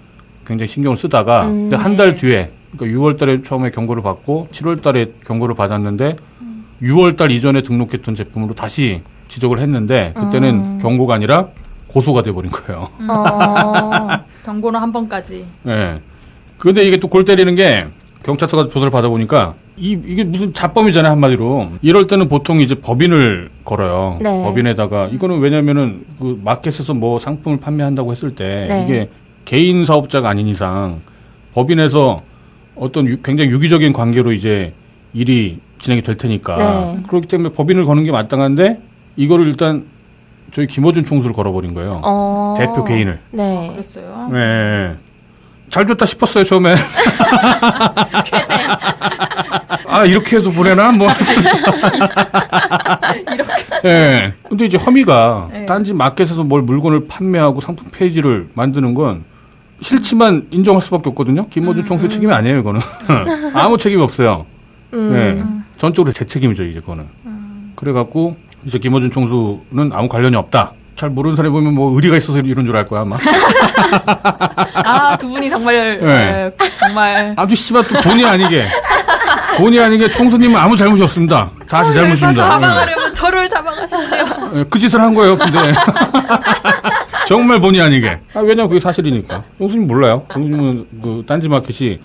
[0.47, 1.71] 굉장히 신경을 쓰다가 음.
[1.73, 6.17] 한달 뒤에 그러니까 6월 달에 처음에 경고를 받고 7월 달에 경고를 받았는데
[6.83, 10.79] 6월 달 이전에 등록했던 제품으로 다시 지적을 했는데 그때는 음.
[10.81, 11.49] 경고가 아니라
[11.89, 12.89] 고소가 돼 버린 거예요.
[13.09, 14.09] 어.
[14.45, 15.45] 경고는 한 번까지.
[15.67, 16.01] 예.
[16.59, 17.87] 근데 이게 또 골 때리는 게
[18.23, 21.67] 경찰서가 조사를 받아보니까 이, 이게 무슨 자범이잖아요, 한마디로.
[21.83, 24.19] 이럴 때는 보통 이제 법인을 걸어요.
[24.23, 24.43] 네.
[24.43, 25.09] 법인에다가.
[25.13, 28.85] 이거는 왜냐면은 그 마켓에서 뭐 상품을 판매한다고 했을 때 네.
[28.85, 29.09] 이게
[29.45, 31.01] 개인 사업자가 아닌 이상
[31.55, 32.23] 법인에서
[32.75, 34.73] 어떤 유- 굉장히 유기적인 관계로 이제
[35.13, 36.57] 일이 진행이 될 테니까.
[36.57, 37.03] 네.
[37.09, 38.81] 그렇기 때문에 법인을 거는 게 마땅한데
[39.17, 39.85] 이거를 일단
[40.53, 42.01] 저희 김어준 총수를 걸어버린 거예요.
[42.03, 42.55] 어.
[42.57, 43.19] 대표 개인을.
[43.33, 43.71] 네.
[43.73, 44.29] 그랬어요.
[44.33, 44.95] 네.
[45.69, 46.75] 잘 됐다 싶었어요, 처음에.
[49.89, 50.93] 아, 이렇게 해서 보내나?
[50.93, 51.09] 뭐.
[53.33, 53.53] 이렇게.
[53.85, 54.33] 예.
[54.49, 55.67] 근데 이제 혐의가 네.
[55.67, 59.25] 딴지 마켓에서 뭘 물건을 판매하고 상품 페이지를 만드는 건
[59.81, 61.49] 싫지만 인정할 수밖에 없거든요.
[61.49, 62.81] 김모준 총수 책임이 아니에요, 이거는.
[63.55, 64.47] 아무 책임이 없어요.
[64.95, 65.13] 음.
[65.15, 65.66] 예.
[65.79, 67.07] 전적으로 제 책임이죠, 이제 그거는.
[67.75, 70.73] 그래갖고 이제 김어준 총수는 아무 관련이 없다.
[70.97, 73.17] 잘 모르는 사람이 보면 뭐 의리가 있어서 이런 줄 알 거야, 아마.
[74.75, 76.07] 아, 두 분이 정말, 네.
[76.07, 77.35] 예, 정말.
[77.37, 78.65] 아주 씨발 또 본의 아니게
[79.59, 81.51] 본의 아니게 총수님은 아무 잘못이 없습니다.
[81.69, 82.43] 다 제 잘못입니다.
[82.45, 84.19] 잡아가려면 저를 잡아가십시오.
[84.55, 85.37] 예, 그 짓을 한 거예요.
[85.37, 85.59] 근데
[87.29, 88.19] 정말 본의 아니게.
[88.35, 89.43] 아, 왜냐면 그게 사실이니까.
[89.59, 90.25] 총수님 몰라요.
[90.33, 91.99] 총수님은 그 딴지마켓이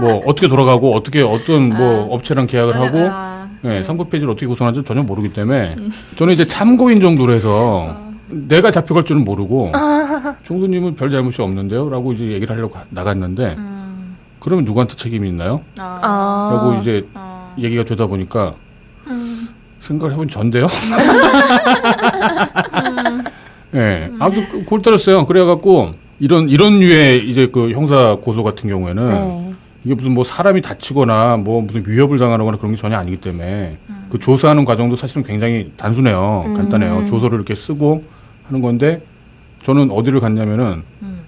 [0.00, 4.86] 뭐 어떻게 돌아가고 어떻게 어떤 뭐 업체랑 계약을 하고 아, 예, 상품 페이지를 어떻게 구성하는지
[4.86, 5.76] 전혀 모르기 때문에
[6.16, 7.96] 저는 이제 참고인 정도로 해서
[8.28, 9.72] 내가 잡혀갈 줄은 모르고
[10.44, 15.60] 총수님은 별 잘못이 없는데요라고 이제 얘기를 하려고 나갔는데 음, 그러면 누구한테 책임이 있나요?
[15.78, 16.50] 아, 아.
[16.54, 18.54] 라고 이제 아, 얘기가 되다 보니까
[19.08, 19.48] 음.
[19.80, 20.66] 생각을 해본 전데요.
[23.74, 25.26] 예, 아무튼 그- 골 때렸어요.
[25.26, 29.54] 그래갖고 이런 이런 류의 이제 그 형사 고소 같은 경우에는 네.
[29.84, 33.78] 이게 무슨 뭐 사람이 다치거나 뭐 무슨 위협을 당하거나 그런 게 전혀 아니기 때문에
[34.10, 36.44] 그 조사하는 과정도 사실은 굉장히 단순해요.
[36.46, 36.54] 음.
[36.54, 37.06] 간단해요.
[37.06, 38.04] 조서를 이렇게 쓰고
[38.46, 39.00] 하는 건데
[39.62, 41.20] 저는 어디를 갔냐면은 음.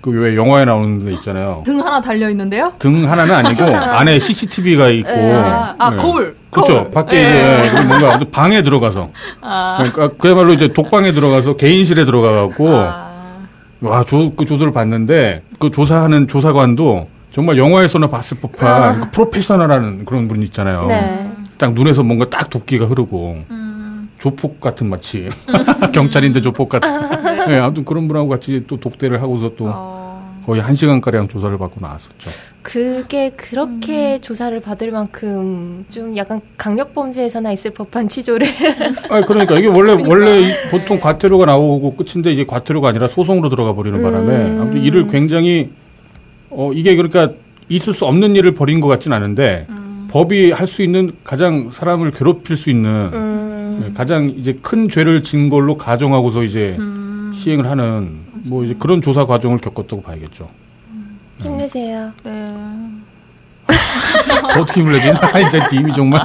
[0.00, 1.62] 그왜 영화에 나오는 데 있잖아요.
[1.64, 2.72] 등 하나 달려 있는데요?
[2.78, 6.36] 등 하나는 아니고 안에 CCTV가 있고 아, 아, 거울.
[6.50, 6.88] 그렇죠.
[6.90, 7.66] 밖에 예.
[7.66, 13.08] 이제 뭔가 방에 들어가서 아, 그러니까 그야말로 이제 독방에 들어가서 개인실에 들어가 갖고 아,
[13.80, 20.26] 와, 조, 그 조사를 봤는데 그 조사하는 조사관도 정말 영화에서나 봤을 법한 그 프로페셔널한 그런
[20.26, 20.86] 분 있잖아요.
[20.88, 21.24] 네.
[21.56, 23.36] 딱 눈에서 뭔가 딱 도끼가 흐르고
[24.18, 25.28] 조폭 같은 마치
[25.94, 26.90] 경찰인데 조폭 같은.
[27.46, 31.56] 네, 아무튼 그런 분하고 같이 또 독대를 하고서 또 어, 거의 한 시간 가량 조사를
[31.56, 32.28] 받고 나왔었죠.
[32.62, 38.48] 그게 그렇게 조사를 받을 만큼 좀 약간 강력 범죄에서나 있을 법한 취조를.
[39.10, 43.74] 아 그러니까 이게 원래 원래 이- 보통 과태료가 나오고 끝인데 이제 과태료가 아니라 소송으로 들어가
[43.74, 44.58] 버리는 바람에 음.
[44.60, 45.70] 아무튼 일을 굉장히
[46.58, 47.30] 어 이게 그러니까
[47.68, 49.68] 있을 수 없는 일을 벌인 것 같진 않은데
[50.10, 53.78] 법이 할 수 있는 가장 사람을 괴롭힐 수 있는 음.
[53.80, 58.18] 네, 가장 이제 큰 죄를 진 걸로 가정하고서 이제 음, 시행을 하는
[58.48, 60.48] 뭐 이제 그런 조사 과정을 겪었다고 봐야겠죠.
[61.42, 62.10] 힘내세요.
[62.24, 62.54] 네.
[64.60, 65.10] 어떻게 힘을 내지?
[65.10, 66.22] 내 팀이 정말.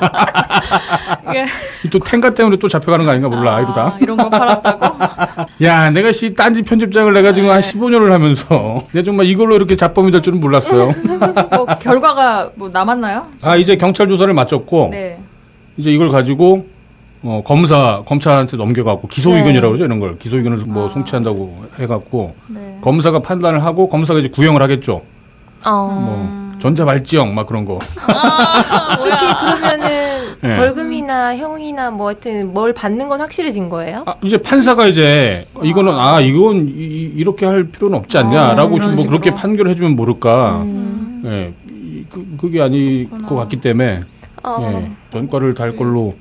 [1.27, 1.45] 이게
[1.89, 3.97] 또 탱가 때문에 또 잡혀가는 거 아닌가 몰라, 아, 이러다.
[3.99, 5.45] 이런 거 팔았다고?
[5.63, 10.11] 야, 내가 씨 딴지 편집장을 내가 지금 한 15년을 하면서 내가 정말 이걸로 이렇게 잡범이
[10.11, 10.91] 될 줄은 몰랐어요.
[11.51, 13.27] 뭐 결과가 뭐 남았나요?
[13.41, 15.19] 아, 이제 경찰 조사를 마쳤고 네.
[15.77, 16.67] 이제 이걸 가지고
[17.23, 19.37] 어, 검사, 검찰한테 넘겨갖고 기소 네.
[19.37, 20.17] 의견이라고 그러죠, 이런 걸.
[20.19, 20.93] 기소 의견을 뭐 아.
[20.93, 22.77] 송치한다고 해갖고 네.
[22.81, 25.01] 검사가 판단을 하고 검사가 이제 구형을 하겠죠.
[25.65, 25.71] 어.
[25.71, 27.79] 뭐 전자발찌형 막 그런 거.
[29.03, 30.57] 특히 그러면은 네.
[30.57, 34.03] 벌금이나 형이나 뭐 하여튼 뭘 받는 건 확실해진 거예요?
[34.05, 39.05] 아, 이제 판사가 이제 이거는 아 이건 이, 렇게 할 필요는 없지 않냐라고 아, 뭐
[39.05, 39.31] 그렇게.
[39.33, 40.57] 판결을 해주면 모를까.
[40.63, 41.21] 음.
[41.25, 44.01] 예, 이- 그, 그게 아닐 것 같기 때문에
[44.43, 44.57] 어.
[44.61, 46.13] 예, 전과를 달 걸로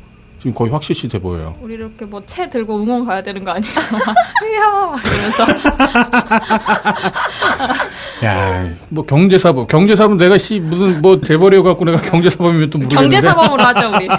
[0.43, 1.55] 지금 거의 확실시 돼 보여요.
[1.61, 3.71] 우리 이렇게 뭐 채 들고 응원 가야 되는 거 아니야?
[4.51, 5.45] 이야 이러면서
[8.25, 13.21] 야, 뭐 경제사범, 경제사범 내가 씨 무슨 뭐 재벌이어 갖고 내가 경제사범이면 또 모르겠는데.
[13.21, 14.09] 경제사범으로 하죠 우리.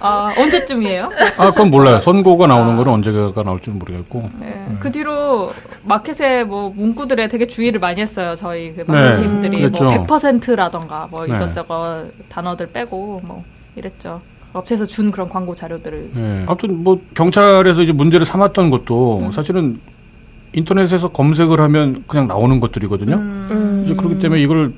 [0.00, 1.10] 아 언제쯤이에요?
[1.38, 2.00] 아, 그건 몰라요.
[2.00, 4.28] 선고가 나오는 거는 언제가 나올지는 모르겠고.
[4.40, 4.66] 네.
[4.80, 5.52] 그 뒤로
[5.84, 8.34] 마켓의 뭐 문구들에 되게 주의를 많이 했어요.
[8.34, 10.04] 저희 그 마케팅들이 네, 뭐 그랬죠.
[10.06, 11.36] 100%라던가 뭐 네.
[11.36, 13.44] 이것저것 단어들 빼고 뭐
[13.76, 14.20] 이랬죠.
[14.54, 16.44] 업체에서 준 그런 광고 자료들을 예.
[16.46, 19.80] 아무튼 뭐 경찰에서 이제 문제를 삼았던 것도 사실은
[20.54, 23.16] 인터넷에서 검색을 하면 그냥 나오는 것들이거든요.
[23.16, 23.82] 음.
[23.84, 24.72] 이제 그렇기 때문에 이걸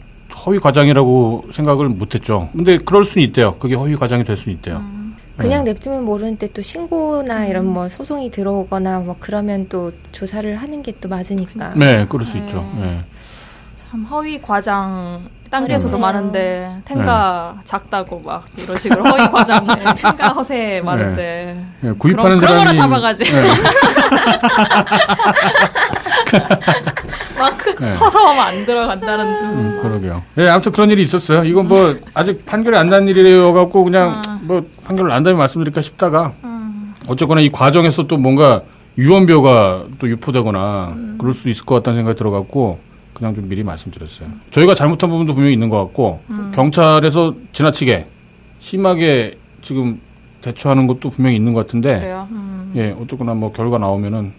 [0.47, 2.49] 허위 과장이라고 생각을 못했죠.
[2.53, 3.55] 근데 그럴 수는 있대요.
[3.59, 4.83] 그게 허위 과장이 될 수는 있대요.
[5.37, 10.93] 그냥 냅두면 모르는데 또 신고나 이런 뭐 소송이 들어오거나 뭐 그러면 또 조사를 하는 게
[10.99, 11.75] 또 맞으니까.
[11.75, 12.45] 네, 그럴 수 네.
[12.47, 12.67] 있죠.
[12.81, 13.05] 예.
[13.77, 15.99] 참 허위 과장 어렵네요.
[15.99, 22.53] 많은데 텐가 작다고 막 이런 식으로 허위 과장에 텐가 허세 많은데 예, 구입하는 그런- 그런
[22.59, 23.25] 거나 사람이 잡아가지.
[23.27, 23.45] 예.
[27.39, 27.95] 막 크, 네.
[27.95, 29.49] 커서 하면 안 들어간다는 둥.
[29.49, 30.23] 음, 그러게요.
[30.39, 31.45] 예, 아무튼 그런 일이 있었어요.
[31.45, 34.39] 이건 뭐 아직 판결이 안 난 일이어 갖고 그냥 아.
[34.43, 36.95] 뭐 판결을 난다면 말씀드릴까 싶다가 음.
[37.09, 38.63] 어쨌거나 이 과정에서 또 뭔가
[38.97, 41.19] 유언비어가 또 유포되거나 음.
[41.21, 42.79] 그럴 수 있을 것 같다는 생각이 들어갖고
[43.17, 44.29] 그냥 좀 미리 말씀드렸어요.
[44.51, 46.53] 저희가 잘못한 부분도 분명히 있는 것 같고 음.
[46.55, 48.07] 경찰에서 지나치게
[48.59, 50.01] 심하게 지금
[50.43, 52.29] 대처하는 것도 분명히 있는 것 같은데 그래요.
[52.31, 52.73] 음.
[52.77, 54.33] 예, 어쨌거나 뭐 결과 나오면은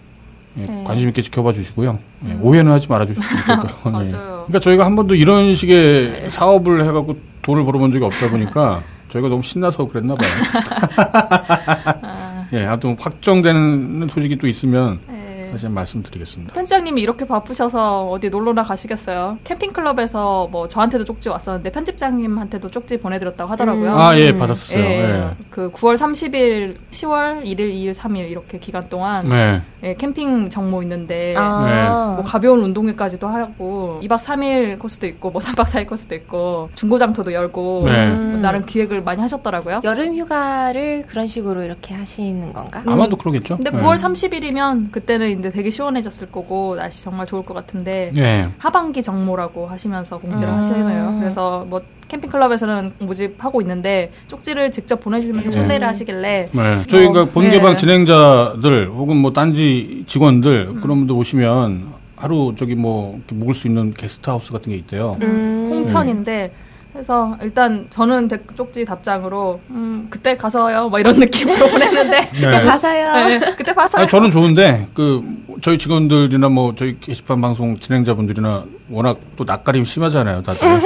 [0.58, 0.68] 예, 네.
[0.68, 0.84] 음.
[0.84, 1.98] 관심 있게 지켜봐 주시고요.
[2.28, 3.26] 예, 오해는 하지 말아 주시면.
[3.26, 3.72] 네.
[3.90, 4.44] 맞아요.
[4.46, 9.42] 그러니까 저희가 한 번도 이런 식의 사업을 해갖고 돈을 벌어본 적이 없다 보니까 저희가 너무
[9.42, 10.28] 신나서 그랬나 봐요.
[12.02, 15.17] 아, 예, 아무튼 확정되는 소식이 또 있으면 네.
[15.52, 16.54] 다시 한번 말씀드리겠습니다.
[16.54, 19.38] 편집장님이 이렇게 바쁘셔서 어디 놀러나 가시겠어요?
[19.44, 23.92] 캠핑클럽에서 뭐 저한테도 쪽지 왔었는데 편집장님한테도 쪽지 보내드렸다고 하더라고요.
[23.92, 23.98] 음.
[23.98, 24.82] 아, 예, 받았어요.
[24.82, 25.30] 예, 예.
[25.50, 29.62] 그 9월 30일, 10월 1일, 2일, 3일 이렇게 기간 동안 네.
[29.82, 32.14] 예, 캠핑 정모 있는데 아.
[32.16, 37.82] 뭐 가벼운 운동회까지도 하고 2박 3일 코스도 있고 뭐 3박 4일 코스도 있고 중고장터도 열고
[37.86, 38.10] 네.
[38.10, 39.80] 뭐 나름 기획을 많이 하셨더라고요.
[39.84, 42.82] 여름 휴가를 그런 식으로 이렇게 하시는 건가?
[42.86, 43.56] 아마도 그러겠죠.
[43.56, 43.78] 근데 네.
[43.78, 48.48] 9월 30일이면 그때는 이제 되게 시원해졌을 거고 날씨 정말 좋을 것 같은데 예.
[48.58, 50.58] 하반기 정모라고 하시면서 공지를 음.
[50.58, 51.16] 하시네요.
[51.20, 55.56] 그래서 뭐 캠핑 클럽에서는 모집하고 있는데 쪽지를 직접 보내주시면서 네.
[55.56, 56.86] 초대를 하시길래 네.
[56.88, 57.76] 저희가 뭐, 본개방 네.
[57.76, 64.52] 진행자들 혹은 뭐 딴지 직원들 그런 분들 오시면 하루 저기 뭐 묵을 수 있는 게스트하우스
[64.52, 65.16] 같은 게 있대요.
[65.22, 65.68] 음.
[65.70, 66.50] 홍천인데
[66.92, 72.60] 그래서 일단 저는 대- 쪽지 답장으로 음, 그때 가서요 뭐 이런 느낌으로 보냈는데 그때 네.
[72.64, 73.26] 가서요.
[73.26, 74.00] 네, 그때 봐서요.
[74.02, 75.22] 아니, 저는 좋은데 그
[75.62, 80.60] 저희 직원들이나 뭐 저희 게시판 방송 진행자분들이나 워낙 또 낯가림 심하잖아요, 다들.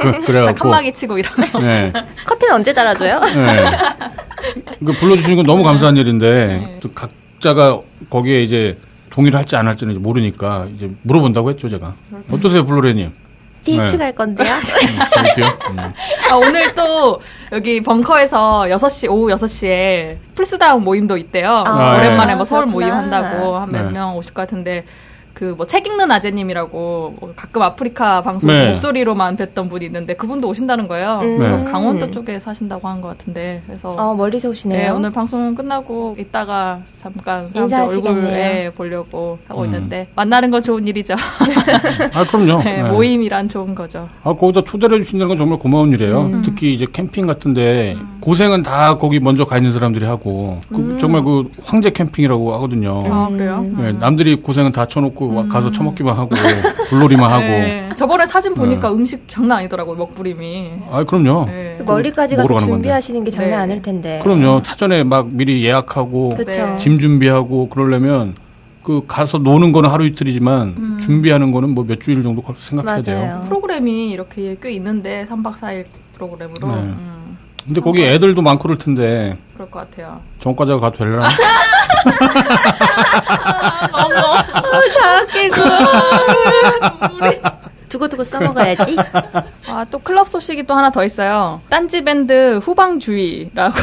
[0.00, 0.64] 그, 그래갖고.
[0.64, 1.92] 칸막이 치고 이러면 네.
[2.26, 3.20] 커튼 언제 달아줘요?
[3.20, 3.64] 네.
[4.84, 6.78] 그 불러주시는 건 너무 감사한 일인데 네.
[6.82, 8.76] 또 각자가 거기에 이제
[9.10, 11.94] 동의를 할지 안 할지는 이제 모르니까 이제 물어본다고 했죠 제가.
[12.32, 13.12] 어떠세요, 블루레님?
[13.76, 13.98] 데이트 네.
[13.98, 14.48] 갈 건데요?
[15.14, 15.46] 재밌대요?
[15.70, 15.78] 음.
[15.78, 17.20] 아, 오늘 또
[17.52, 21.64] 여기 벙커에서 6시 오후 6시에 풀스다운 모임도 있대요.
[21.66, 22.36] 아, 오랜만에 예.
[22.36, 22.86] 뭐 서울 그렇구나.
[22.86, 23.92] 모임 한다고 한몇 네.
[23.92, 24.84] 명 오실 것 같은데
[25.38, 28.70] 그 뭐 책 읽는 아재님이라고 뭐 가끔 아프리카 방송에서 네.
[28.70, 31.20] 목소리로만 뵀던 분이 있는데 그분도 오신다는 거예요.
[31.22, 31.38] 음.
[31.38, 31.64] 네.
[31.70, 34.78] 강원도 쪽에 사신다고 한 것 같은데 그래서 어, 멀리서 오시네요.
[34.78, 38.16] 네, 오늘 방송 끝나고 이따가 잠깐 사람들 인사하시겠네요.
[38.16, 39.66] 얼굴 예, 보려고 하고 음.
[39.66, 41.14] 있는데 만나는 건 좋은 일이죠.
[42.14, 42.62] 아 그럼요.
[42.64, 42.90] 네, 네.
[42.90, 44.08] 모임이란 좋은 거죠.
[44.24, 46.22] 아 거기다 초대를 해주신다는 건 정말 고마운 일이에요.
[46.22, 46.42] 음.
[46.44, 51.48] 특히 이제 캠핑 같은데 고생은 다 거기 먼저 가 있는 사람들이 하고 그 정말 그
[51.64, 53.02] 황제 캠핑이라고 하거든요.
[53.06, 53.64] 아 그래요?
[53.76, 56.30] 네, 남들이 고생은 다 쳐놓고 와- 가서 처먹기만 하고
[56.88, 57.44] 불놀이만 하고.
[57.44, 60.72] 네, 저번에 사진 보니까 음식 장난 아니더라고요 먹부림이.
[60.90, 61.46] 아 그럼요.
[61.46, 61.74] 네.
[61.78, 62.72] 그 멀리까지 가서 가는 건데?
[62.74, 63.56] 준비하시는 게 장난 네.
[63.56, 64.20] 아닐 텐데.
[64.22, 64.60] 그럼요.
[64.64, 66.62] 사전에 막 미리 예약하고 그렇죠.
[66.62, 66.78] 네.
[66.78, 68.34] 짐 준비하고 그러려면
[68.82, 73.18] 그 가서 노는 거는 하루 이틀이지만 준비하는 거는 뭐 몇 주일 정도 생각해야 돼요.
[73.18, 73.44] 맞아요.
[73.44, 76.74] 프로그램이 이렇게 꽤 있는데 3박 4일 프로그램으로 네.
[76.74, 77.17] 음,
[77.68, 80.20] 근데 거기 애들도 많고 그럴 텐데 그럴 것 같아요.
[80.38, 81.28] 전과자가 가도 되려나?
[83.92, 84.10] 어,
[84.92, 85.60] 작게 그.
[87.90, 88.96] 두고두고 써먹어야지.
[89.66, 91.60] 아, 또 클럽 소식이 또 하나 더 있어요.
[91.68, 93.74] 딴지 밴드 후방주의라고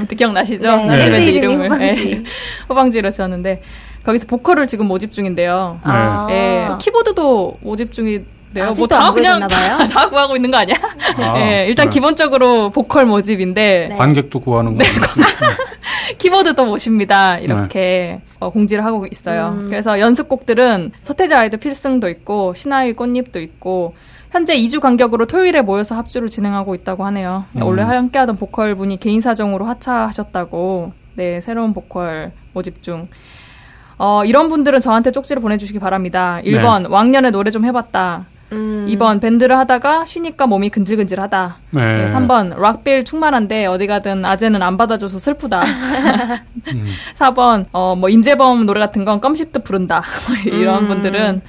[0.00, 0.64] 그때 기억나시죠?
[0.66, 2.14] 네, 딴지 밴드 밴드 이름을 후방주의.
[2.16, 2.22] 네,
[2.68, 3.62] 후방주의로 지었는데
[4.04, 5.80] 거기서 보컬을 지금 모집 중인데요.
[5.84, 5.90] 네.
[5.92, 6.26] 아.
[6.30, 8.64] 예, 키보드도 모집 중인 데요.
[8.64, 9.40] 뭐 아직도 다안 그냥?
[9.40, 10.76] 다, 다 구하고 있는 거 아니야?
[11.18, 11.90] 아, 예, 일단 네.
[11.90, 13.94] 기본적으로 보컬 모집인데 네.
[13.94, 14.84] 관객도 구하는 거.
[16.18, 17.38] 키보드도 모십니다.
[17.38, 19.56] 이렇게 어, 공지를 하고 있어요.
[19.58, 19.66] 음.
[19.68, 23.94] 그래서 연습곡들은 서태지 아이들 필승도 있고 신하의 꽃잎도 있고
[24.30, 27.44] 현재 2주 간격으로 토요일에 모여서 합주를 진행하고 있다고 하네요.
[27.56, 27.62] 음.
[27.62, 30.92] 원래 함께하던 보컬 분이 개인 사정으로 하차하셨다고.
[31.14, 33.08] 네, 새로운 보컬 모집 중.
[33.98, 36.40] 어, 이런 분들은 저한테 쪽지를 보내주시기 바랍니다.
[36.44, 38.26] 1번, 왕년에 노래 좀 해봤다.
[38.52, 38.86] 음.
[38.88, 41.56] 2번, 밴드를 하다가 쉬니까 몸이 근질근질하다.
[41.70, 41.96] 네.
[41.98, 45.62] 네, 3번 락빌 충만한데 어디 가든 아재는 안 받아줘서 슬프다.
[46.72, 46.86] 음.
[47.18, 50.02] 4번 어 뭐 임재범 노래 같은 건 껌씹듯 부른다.
[50.46, 50.88] 이런 음.
[50.88, 51.42] 분들은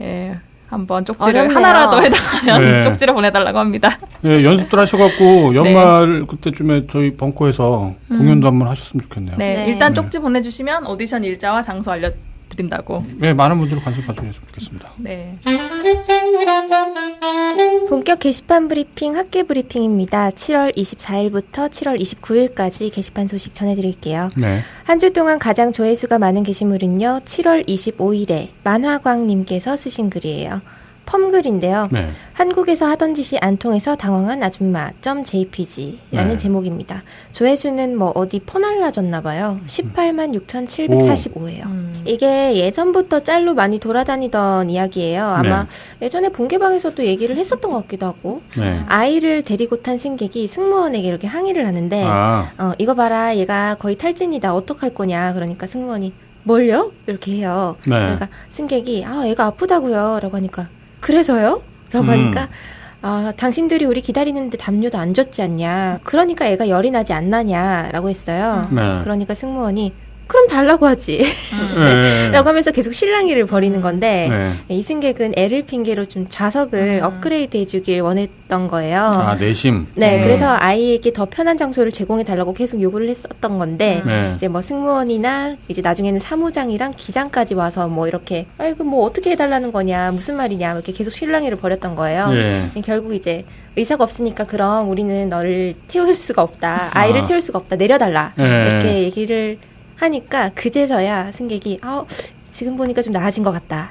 [0.00, 1.56] 예 한번 쪽지를 어렵네요.
[1.56, 2.82] 하나라도 해당하면 네.
[2.88, 3.98] 쪽지를 보내달라고 합니다.
[4.24, 9.36] 예, 연습들 하셔갖고 연말 그때쯤에 저희 벙커에서 공연도 한번 하셨으면 좋겠네요.
[9.38, 9.66] 네, 네.
[9.68, 9.94] 일단 네.
[9.94, 12.10] 쪽지 보내주시면 오디션 일자와 장소 알려
[12.48, 13.04] 드린다고.
[13.18, 14.92] 네, 많은 분들이 관심 가져주셨으면 좋겠습니다.
[14.98, 15.38] 네.
[17.88, 20.30] 본격 게시판 브리핑 학계 브리핑입니다.
[20.30, 24.30] 7월 24일부터 7월 29일까지 게시판 소식 전해드릴게요.
[24.36, 24.60] 네.
[24.84, 27.20] 한 주 동안 가장 조회수가 많은 게시물은요.
[27.24, 30.60] 7월 25일에 만화광님께서 쓰신 글이에요.
[31.08, 31.88] 펌글인데요.
[31.90, 32.06] 네.
[32.34, 36.36] 한국에서 하던 짓이 안 통해서 당황한 아줌마 .jpg라는 네.
[36.36, 37.02] 제목입니다.
[37.32, 39.58] 조회수는 뭐 어디 퍼날라졌나 봐요.
[39.66, 41.64] 18만 6,745예요.
[41.66, 42.02] 음.
[42.04, 45.24] 이게 예전부터 짤로 많이 돌아다니던 이야기예요.
[45.24, 45.66] 아마
[46.02, 48.82] 예전에 본개방에서도 얘기를 했었던 것 같기도 하고 네.
[48.86, 54.54] 아이를 데리고 탄 승객이 승무원에게 이렇게 항의를 하는데 아, 어, 이거 봐라 얘가 거의 탈진이다
[54.54, 56.12] 어떡할 거냐 그러니까 승무원이
[56.44, 56.92] 뭘요?
[57.06, 57.76] 이렇게 해요.
[57.86, 57.96] 네.
[57.96, 60.68] 그러니까 승객이 아 애가 아프다고요 라고 하니까
[61.00, 61.62] 그래서요?
[61.92, 62.10] 라고 음.
[62.10, 62.48] 하니까
[63.00, 68.68] 아 당신들이 우리 기다리는데 담요도 안 줬지 않냐 그러니까 애가 열이 나지 않나냐 라고 했어요.
[68.70, 69.00] 네.
[69.02, 69.92] 그러니까 승무원이
[70.28, 71.22] 그럼 달라고 하지
[71.74, 72.30] 네.
[72.30, 74.76] 라고 하면서 계속 실랑이를 벌이는 건데 네.
[74.76, 77.02] 이 승객은 애를 핑계로 좀 좌석을 음.
[77.02, 79.00] 업그레이드 해주길 원했던 거예요.
[79.00, 79.86] 아, 내심.
[79.96, 80.22] 네, 음.
[80.22, 84.32] 그래서 아이에게 더 편한 장소를 제공해 달라고 계속 요구를 했었던 건데 네.
[84.36, 90.12] 이제 뭐 승무원이나 이제 나중에는 사무장이랑 기장까지 와서 뭐 이렇게 아이고 뭐 어떻게 해달라는 거냐
[90.12, 92.28] 무슨 말이냐 이렇게 계속 실랑이를 벌였던 거예요.
[92.34, 92.70] 예.
[92.82, 96.90] 결국 이제 의사가 없으니까 그럼 우리는 너를 태울 수가 없다.
[96.92, 97.24] 아이를 아.
[97.24, 97.76] 태울 수가 없다.
[97.76, 98.34] 내려달라.
[98.38, 98.66] 예.
[98.68, 99.58] 이렇게 얘기를
[100.08, 102.04] 하니까 그제서야 승객이 아
[102.50, 103.90] 지금 보니까 좀 나아진 것 같다.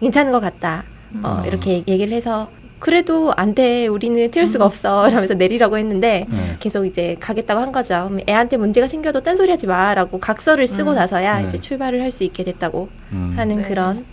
[0.00, 0.84] 괜찮은 것 같다.
[1.22, 1.44] 어, 아.
[1.46, 3.86] 이렇게 얘기를 해서 그래도 안 돼.
[3.86, 5.08] 우리는 태울 수가 없어.
[5.08, 6.56] 이러면서 내리라고 했는데 네.
[6.60, 8.10] 계속 이제 가겠다고 한 거죠.
[8.28, 10.96] 애한테 문제가 생겨도 딴소리 하지 마라고 각서를 쓰고 음.
[10.96, 11.48] 나서야 네.
[11.48, 13.32] 이제 출발을 할 수 있게 됐다고 음.
[13.36, 13.62] 하는 네.
[13.62, 14.04] 그런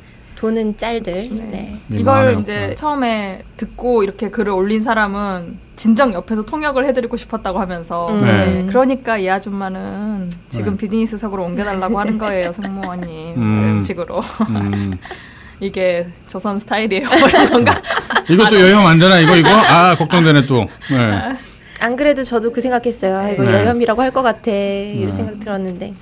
[0.41, 1.29] 도는 짤들.
[1.29, 1.47] 네.
[1.51, 1.79] 네.
[1.89, 2.39] 이걸 민망하네요.
[2.39, 2.75] 이제 네.
[2.75, 8.21] 처음에 듣고 이렇게 글을 올린 사람은 진정 옆에서 통역을 해드리고 싶었다고 하면서 음.
[8.21, 8.65] 네.
[8.67, 10.77] 그러니까 이 아줌마는 지금 네.
[10.79, 13.59] 비즈니스석으로 옮겨달라고 하는 거예요 승무원님 음.
[13.59, 14.97] 이런 식으로 음.
[15.59, 17.79] 이게 조선 스타일이에요 뭐 이런 건가
[18.27, 19.49] 이것도 여혐 안 되나, 이거, 이거?
[19.49, 20.65] 아, 걱정되네, 또.
[20.89, 21.33] 네.
[21.81, 23.15] 안 그래도 저도 그 생각했어요.
[23.17, 23.53] 아, 이거 네.
[23.61, 24.49] 여혐이라고 할 것 같아.
[24.51, 25.11] 이런 네.
[25.11, 25.93] 생각 들었는데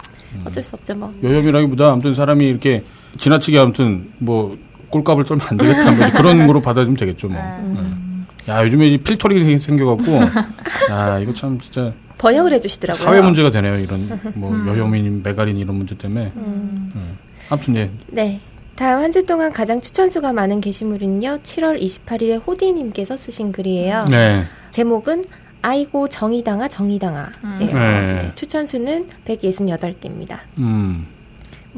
[0.46, 1.14] 어쩔 수 없죠 뭐.
[1.24, 2.84] 여혐이라기보다 아무튼 사람이 이렇게
[3.18, 4.58] 지나치게 아무튼 뭐
[4.90, 5.92] 꼴값을 떨면 안 되겠다.
[5.92, 7.40] 뭐 그런 거로 받아들이면 되겠죠, 뭐.
[7.42, 8.26] 음.
[8.46, 8.52] 네.
[8.52, 10.12] 야, 요즘에 이제 필터링이 생- 생겨갖고,
[10.92, 13.06] 야, 이거 참 진짜 번역을 해주시더라고요.
[13.06, 13.78] 사회 문제가 되네요.
[13.78, 16.32] 이런 뭐 여혐인, 메가린 이런 문제 때문에.
[16.36, 16.92] 음.
[16.96, 17.02] 네.
[17.50, 17.90] 아무튼 예.
[18.08, 18.40] 네.
[18.76, 21.40] 다음 한 주 동안 가장 추천수가 많은 게시물은요.
[21.44, 24.06] 7월 28일에 호디님께서 쓰신 글이에요.
[24.10, 24.46] 네.
[24.72, 25.24] 제목은
[25.62, 27.30] 아이고 정의당아 정의당아.
[27.44, 27.58] 음.
[27.62, 27.66] 예.
[27.66, 27.74] 네.
[27.74, 30.40] 네, 추천수는 168개입니다.
[30.60, 31.06] 음.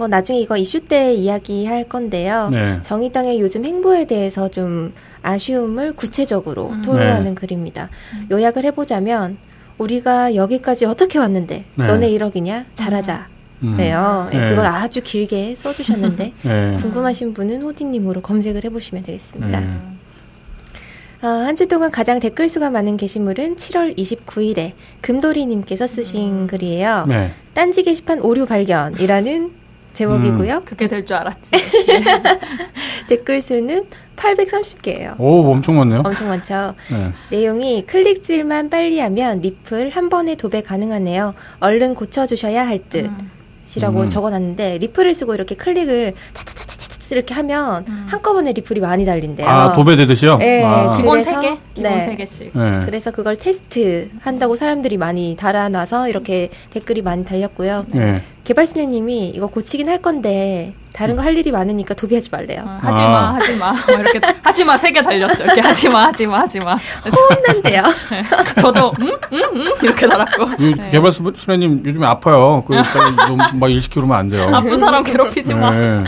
[0.01, 2.49] 뭐 나중에 이거 이슈 때 이야기할 건데요.
[2.49, 2.81] 네.
[2.81, 6.81] 정의당의 요즘 행보에 대해서 좀 아쉬움을 구체적으로 음.
[6.81, 7.33] 토로하는 네.
[7.35, 7.91] 글입니다.
[8.31, 9.37] 요약을 해보자면
[9.77, 11.85] 우리가 여기까지 어떻게 왔는데 네.
[11.85, 12.65] 너네 1억이냐?
[12.73, 13.27] 잘하자.
[13.61, 13.77] 음.
[13.79, 14.27] 예요.
[14.33, 14.49] 예, 네.
[14.49, 16.73] 그걸 아주 길게 써주셨는데 네.
[16.79, 19.59] 궁금하신 분은 호디님으로 검색을 해보시면 되겠습니다.
[19.59, 19.67] 네.
[21.21, 27.05] 아, 한주 동안 가장 댓글 수가 많은 게시물은 7월 29일에 금도리님께서 쓰신 글이에요.
[27.07, 27.31] 네.
[27.53, 29.60] 딴지 게시판 오류 발견이라는
[29.93, 30.61] 제목이고요.
[30.65, 31.51] 그렇게 될 줄 알았지.
[33.07, 35.19] 댓글 수는 830개예요.
[35.19, 36.01] 오, 엄청 많네요.
[36.05, 36.75] 엄청 많죠.
[36.89, 37.11] 네.
[37.29, 41.33] 내용이 클릭질만 빨리 하면 리플 한 번에 도배 가능하네요.
[41.59, 43.05] 얼른 고쳐 주셔야 할 듯.
[43.05, 43.31] 음.
[43.77, 44.09] 이라고 음.
[44.09, 46.80] 적어놨는데 리플을 쓰고 이렇게 클릭을 타타타타타
[47.15, 48.07] 이렇게 하면 음.
[48.09, 49.47] 한꺼번에 리플이 많이 달린대요.
[49.47, 50.37] 아, 도배되듯이요?
[50.37, 50.91] 네, 아.
[50.91, 51.57] 그- 기본 그래서- 3개?
[51.73, 52.05] 기본 네.
[52.17, 52.51] 3개씩.
[52.53, 52.85] 네.
[52.85, 57.85] 그래서 그걸 테스트 한다고 사람들이 많이 달아놔서 이렇게 댓글이 많이 달렸고요.
[57.89, 58.21] 네.
[58.43, 62.63] 개발순애님이 이거 고치긴 할 건데 다른 거 할 일이 많으니까 도배하지 말래요.
[62.65, 63.33] 어, 하지마, 아.
[63.35, 63.71] 하지마.
[63.71, 65.43] 뭐 이렇게, 하지마, 세 개 달렸죠.
[65.45, 66.75] 이렇게 하지마, 하지마, 하지마.
[67.45, 67.83] 혼난대요.
[68.59, 69.07] 저도, 음?
[69.31, 69.41] 음?
[69.55, 69.73] 음?
[69.83, 70.49] 이렇게 달았고.
[70.59, 72.63] 이 개발 수- 수련님 요즘에 아파요.
[72.67, 72.73] 그,
[73.51, 74.49] 좀막일 시키고 그러면 안 돼요.
[74.53, 75.71] 아픈 사람 괴롭히지 마.
[75.71, 76.03] 네.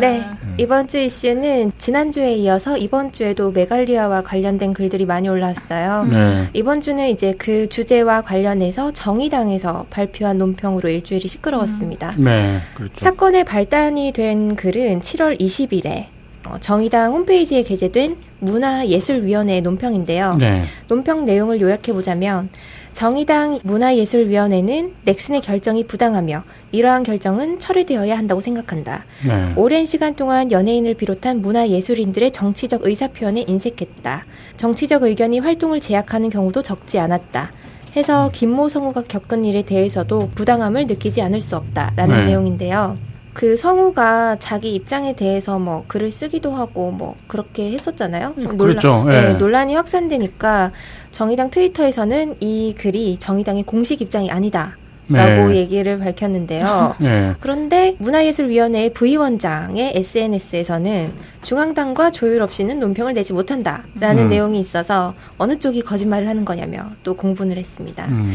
[0.00, 0.24] 네.
[0.58, 6.06] 이번 주 이슈는 지난주에 이어서 이번 주에도 메갈리아와 관련된 글들이 많이 올라왔어요.
[6.10, 6.48] 네.
[6.52, 12.14] 이번 주는 이제 그 주제와 관련해서 정의당에서 발표한 논평으로 일주일이 시끄러웠습니다.
[12.18, 12.58] 네.
[12.74, 12.94] 그렇죠.
[12.96, 16.06] 사건의 발단이 된 글은 7월 20일에
[16.46, 20.36] 어, 정의당 홈페이지에 게재된 문화예술위원회의 논평인데요.
[20.38, 20.64] 네.
[20.88, 22.48] 논평 내용을 요약해 보자면
[22.92, 29.04] 정의당 문화예술위원회는 넥슨의 결정이 부당하며 이러한 결정은 철회되어야 한다고 생각한다.
[29.26, 29.52] 네.
[29.56, 34.24] 오랜 시간 동안 연예인을 비롯한 문화예술인들의 정치적 의사표현에 인색했다.
[34.56, 37.52] 정치적 의견이 활동을 제약하는 경우도 적지 않았다.
[37.96, 42.24] 해서 김모 성우가 겪은 일에 대해서도 부당함을 느끼지 않을 수 없다라는 네.
[42.26, 42.98] 내용인데요.
[43.40, 48.34] 그 성우가 자기 입장에 대해서 뭐 글을 쓰기도 하고 뭐 그렇게 했었잖아요.
[48.34, 48.88] 그랬죠.
[48.88, 49.28] 논란, 예.
[49.28, 50.72] 네, 논란이 확산되니까
[51.10, 54.76] 정의당 트위터에서는 이 글이 정의당의 공식 입장이 아니다.
[55.10, 55.56] 라고 네.
[55.56, 56.94] 얘기를 밝혔는데요.
[57.00, 57.34] 네.
[57.40, 64.28] 그런데 문화예술위원회 부위원장의 SNS에서는 중앙당과 조율 없이는 논평을 내지 못한다라는 음.
[64.28, 68.06] 내용이 있어서 어느 쪽이 거짓말을 하는 거냐며 또 공분을 했습니다.
[68.06, 68.32] 음.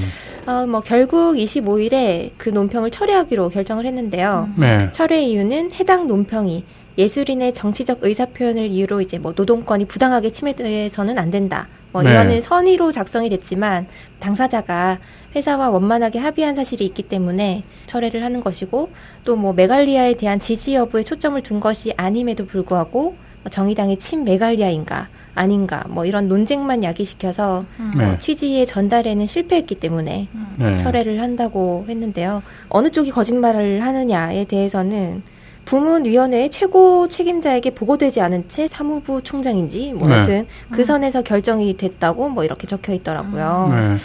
[0.48, 4.50] 어, 뭐 결국 25일에 그 논평을 철회하기로 결정을 했는데요.
[4.58, 4.90] 네.
[4.92, 6.64] 철회 이유는 해당 논평이
[6.98, 11.68] 예술인의 정치적 의사 표현을 이유로 이제 뭐 노동권이 부당하게 침해돼서는 안 된다.
[11.92, 12.12] 뭐 네.
[12.12, 13.88] 이러는 선의로 작성이 됐지만
[14.20, 15.00] 당사자가
[15.36, 18.90] 회사와 원만하게 합의한 사실이 있기 때문에 철회를 하는 것이고
[19.24, 25.10] 또 뭐 메갈리아에 대한 지지 여부에 초점을 둔 것이 아님에도 불구하고 뭐 정의당이 친 메갈리아인가
[25.36, 27.66] 아닌가 뭐 이런 논쟁만 야기시켜서
[27.98, 28.06] 네.
[28.06, 30.78] 뭐 취지의 전달에는 실패했기 때문에 네.
[30.78, 32.42] 철회를 한다고 했는데요.
[32.70, 35.22] 어느 쪽이 거짓말을 하느냐에 대해서는
[35.66, 40.20] 부문위원회의 최고 책임자에게 보고되지 않은 채 사무부 총장인지 뭐 네.
[40.20, 43.70] 여튼 그 선에서 결정이 됐다고 뭐 이렇게 적혀 있더라고요.
[43.74, 43.96] 네.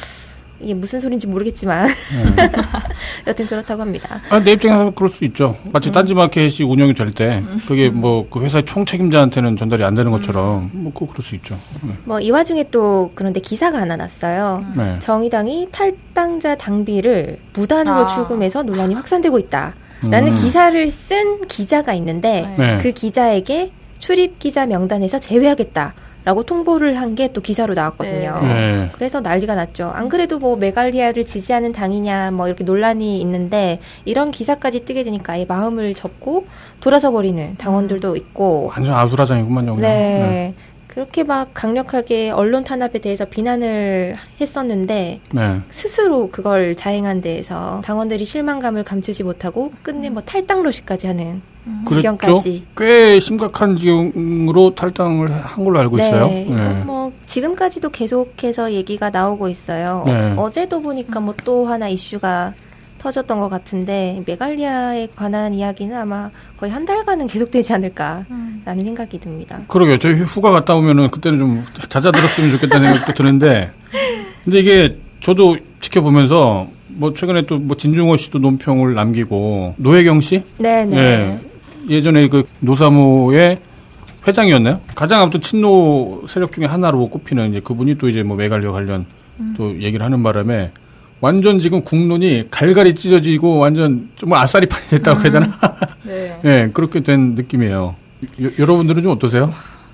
[0.60, 2.52] 이게 무슨 소린지 모르겠지만 네.
[3.26, 4.20] 여튼 그렇다고 합니다.
[4.30, 5.56] 아, 내 입장에서 그럴 수 있죠.
[5.72, 10.70] 마치 딴지마켓이 운영이 될 때, 그게 뭐, 그 회사의 총 책임자한테는 전달이 안 되는 것처럼,
[10.72, 11.56] 뭐, 그, 그럴 수 있죠.
[11.82, 11.92] 네.
[12.04, 14.64] 뭐이 와중에 또 그런데 기사가 하나 났어요.
[14.76, 14.98] 네.
[14.98, 18.06] 정의당이 탈당자 당비를 무단으로 아.
[18.06, 19.74] 출금해서 논란이 확산되고 있다.
[20.02, 20.34] 라는 음.
[20.34, 22.78] 기사를 쓴 기자가 있는데 네.
[22.78, 25.92] 그 기자에게 출입 기자 명단에서 제외하겠다
[26.30, 28.38] 라고 통보를 한 게 또 기사로 나왔거든요.
[28.42, 28.88] 네.
[28.92, 29.90] 그래서 난리가 났죠.
[29.92, 35.44] 안 그래도 뭐 메갈리아를 지지하는 당이냐 뭐 이렇게 논란이 있는데 이런 기사까지 뜨게 되니까 아예
[35.44, 36.46] 마음을 접고
[36.80, 39.74] 돌아서 버리는 당원들도 있고 완전 아수라장이구만요.
[39.74, 39.90] 그냥.
[39.90, 40.54] 네.
[40.90, 45.60] 그렇게 막 강력하게 언론 탄압에 대해서 비난을 했었는데 네.
[45.70, 51.42] 스스로 그걸 자행한 데에서 당원들이 실망감을 감추지 못하고 끝내 뭐 탈당로시까지 하는
[51.84, 52.00] 그랬죠.
[52.00, 52.66] 지경까지.
[52.76, 56.26] 꽤 심각한 지경으로 탈당을 한 걸로 알고 있어요.
[56.26, 56.44] 네,
[56.84, 60.02] 뭐 지금까지도 계속해서 얘기가 나오고 있어요.
[60.06, 60.34] 네.
[60.36, 62.52] 어제도 보니까 뭐 또 하나 이슈가
[63.00, 69.58] 터졌던 것 같은데 메갈리아에 관한 이야기는 아마 거의 한 달간은 계속되지 않을까라는 생각이 듭니다.
[69.66, 69.98] 그러게요.
[69.98, 73.72] 저희 휴가 갔다 오면은 그때는 좀 잦아들었으면 좋겠다는 생각도 드는데,
[74.44, 80.96] 근데 이게 저도 지켜보면서 뭐 최근에 또 뭐 진중호 씨도 논평을 남기고 노혜경 씨, 네네.
[80.96, 81.40] 네.
[81.88, 83.58] 예전에 그 노사모의
[84.28, 84.80] 회장이었나요?
[84.94, 89.06] 가장 아무튼 친노 세력 중에 하나로 꼽히는 이제 그분이 또 이제 뭐 메갈리아 관련
[89.56, 90.70] 또 얘기를 하는 바람에
[91.20, 95.58] 완전 지금 국론이 갈갈이 찢어지고 완전 좀 아싸리 판이 됐다고 해야 되나?
[96.04, 96.40] 네.
[96.44, 97.94] 예, 그렇게 된 느낌이에요.
[98.42, 99.52] 여, 여러분들은 좀 어떠세요?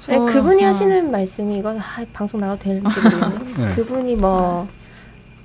[0.08, 0.68] 네, 저- 그분이 어.
[0.68, 3.68] 하시는 말씀이 이건 아, 방송 나가도 되는지 모르겠네.
[3.68, 3.74] 네.
[3.74, 4.68] 그분이 뭐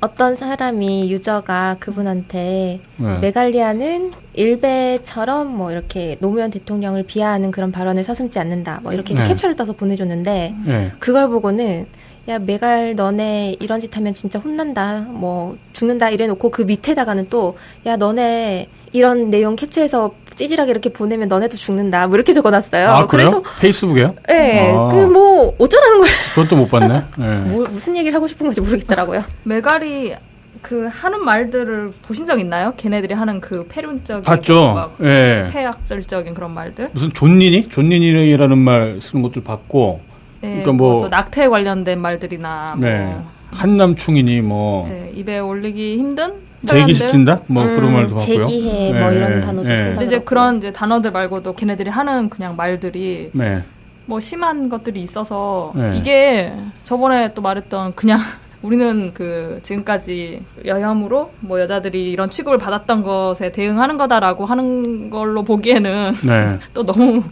[0.01, 3.19] 어떤 사람이 유저가 그분한테 네.
[3.19, 8.79] 메갈리아는 일베처럼 뭐 이렇게 노무현 대통령을 비하하는 그런 발언을 서슴지 않는다.
[8.83, 9.23] 뭐 이렇게 네.
[9.23, 10.91] 캡처를 떠서 보내줬는데 예.
[10.99, 11.85] 그걸 보고는
[12.27, 15.05] 야 메갈 너네 이런 짓 하면 진짜 혼난다.
[15.09, 17.55] 뭐 죽는다 이래놓고 그 밑에다가는 또
[17.85, 22.07] 야 너네 이런 내용 cap처해서 찌질하게 이렇게 보내면 너네도 죽는다.
[22.07, 22.89] 뭐 이렇게 적어놨어요.
[22.89, 23.29] 아, 그래요?
[23.29, 24.15] 그래서 페이스북에요?
[24.31, 24.89] 예, 아.
[24.89, 26.15] 그뭐 어쩌라는 거예요.
[26.35, 27.03] 그건 또못 봤네.
[27.19, 27.23] 예.
[27.49, 29.23] 뭐, 무슨 얘기를 하고 싶은 건지 모르겠더라고요.
[29.43, 30.13] 메갈이
[30.61, 32.73] 그 하는 말들을 보신 적 있나요?
[32.77, 34.73] 걔네들이 하는 그 패륜적인 봤죠?
[34.73, 35.47] 막 예.
[35.51, 36.89] 폐악질적인 그런 말들.
[36.93, 37.67] 무슨 존니니?
[37.69, 40.10] 존니니라는 말 쓰는 것들 봤고, 예,
[40.41, 42.99] 그러니까 뭐- 또 낙태에 관련된 말들이나 네.
[43.05, 46.33] 뭐 한남충이니 뭐, 예, 입에 올리기 힘든
[46.65, 47.41] 제기시킨다?
[47.47, 48.43] 뭐 음, 그런 말도 봤고요.
[48.43, 49.77] 제기해 뭐 예, 이런 예, 단어도 예.
[49.77, 50.03] 쓴다.
[50.03, 53.63] 이제 그런 이제 단어들 말고도 걔네들이 하는 그냥 말들이 네.
[54.05, 55.93] 뭐 심한 것들이 있어서 네.
[55.95, 58.19] 이게 저번에 또 말했던 그냥
[58.61, 66.13] 우리는 그 지금까지 여혐으로 뭐 여자들이 이런 취급을 받았던 것에 대응하는 거다라고 하는 걸로 보기에는
[66.27, 66.59] 네.
[66.75, 67.23] 또 너무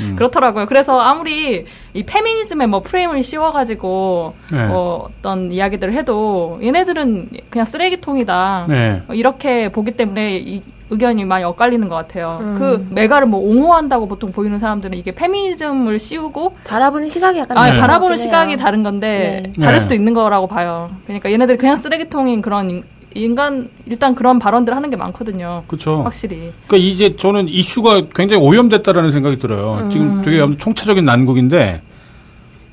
[0.00, 0.16] 음.
[0.16, 0.66] 그렇더라고요.
[0.66, 4.66] 그래서 아무리 이 페미니즘에 뭐 프레임을 씌워가지고 네.
[4.66, 8.66] 뭐 어떤 이야기들을 해도 얘네들은 그냥 쓰레기통이다.
[8.68, 9.02] 네.
[9.12, 12.38] 이렇게 보기 때문에 이 의견이 많이 엇갈리는 것 같아요.
[12.42, 12.56] 음.
[12.58, 17.74] 그 메가를 뭐 옹호한다고 보통 보이는 사람들은 이게 페미니즘을 씌우고 바라보는 시각이 약간 아, 다른
[17.74, 18.58] 것 바라보는 시각이 해요.
[18.58, 19.62] 다른 건데 네.
[19.62, 19.78] 다를 네.
[19.78, 20.90] 수도 있는 거라고 봐요.
[21.04, 22.82] 그러니까 얘네들이 그냥 쓰레기통인 그런
[23.14, 25.62] 인- 인간 일단 그런 발언들 하는 게 많거든요.
[25.66, 26.02] 그렇죠.
[26.02, 26.52] 확실히.
[26.66, 29.88] 그러니까 이제 저는 이슈가 굉장히 오염됐다라는 생각이 들어요.
[29.90, 31.82] 지금 되게 아무튼 총체적인 난국인데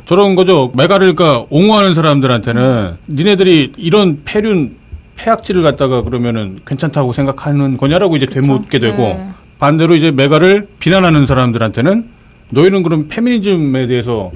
[0.06, 0.72] 저런 거죠.
[0.76, 4.76] 메가를 그러니까 옹호하는 사람들한테는 니네들이 이런 폐륜
[5.18, 9.30] 폐악질을 갖다가 그러면은 괜찮다고 생각하는 거냐라고 이제 되묻게 되고 네.
[9.60, 12.06] 반대로 이제 메가를 비난하는 사람들한테는
[12.52, 14.32] 너희는 그럼 페미니즘에 대해서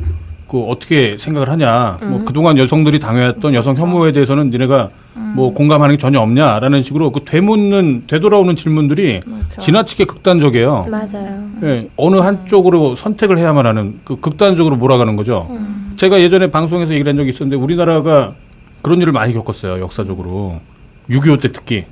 [0.54, 1.98] 그 어떻게 생각을 하냐?
[2.04, 4.90] 뭐 그동안 여성들이 당해왔던 여성 혐오에 대해서는 니네가
[5.34, 9.62] 뭐 공감하는 게 전혀 없냐라는 식으로 그 되묻는 되돌아오는 질문들이 그렇죠.
[9.62, 10.90] 지나치게 극단적이에요.
[10.92, 11.44] 맞아요.
[11.64, 15.50] 예, 어느 한쪽으로 선택을 해야만 하는 그 극단적으로 몰아가는 거죠.
[15.96, 18.36] 제가 예전에 방송에서 얘기를 한 적이 있었는데 우리나라가
[18.84, 19.82] 그런 일을 많이 겪었어요.
[19.82, 20.60] 역사적으로.
[21.10, 21.86] 6.25 때 특히.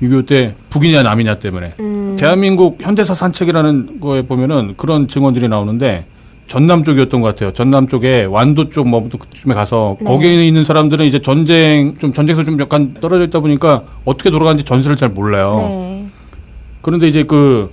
[0.00, 1.74] 6.25 때 북이냐 남이냐 때문에.
[1.80, 2.16] 음.
[2.18, 6.06] 대한민국 현대사 산책이라는 거에 보면은 그런 증언들이 나오는데
[6.48, 7.52] 전남 쪽이었던 것 같아요.
[7.52, 10.06] 전남 쪽에 완도 쪽 뭐 그쯤에 가서 네.
[10.06, 14.96] 거기에 있는 사람들은 이제 전쟁 좀 전쟁에서 좀 약간 떨어져 있다 보니까 어떻게 돌아가는지 전세를
[14.96, 15.56] 잘 몰라요.
[15.58, 16.06] 네.
[16.80, 17.70] 그런데 이제 그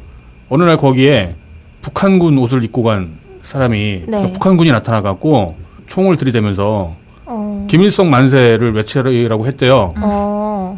[0.50, 1.36] 어느 날 거기에
[1.82, 3.12] 북한군 옷을 입고 간
[3.44, 4.34] 사람이 네.
[4.34, 5.56] 북한군이 나타나 갖고
[5.88, 6.96] 총을 들이대면서
[7.28, 7.68] 어.
[7.70, 9.94] 김일성 만세를 외치라고 했대요.
[9.98, 10.78] 어.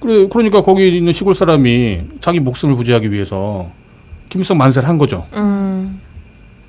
[0.00, 3.68] 그래 그러니까 거기 있는 시골 사람이 자기 목숨을 부지하기 위해서
[4.30, 5.24] 김일성 만세를 한 거죠.
[5.34, 5.75] 음.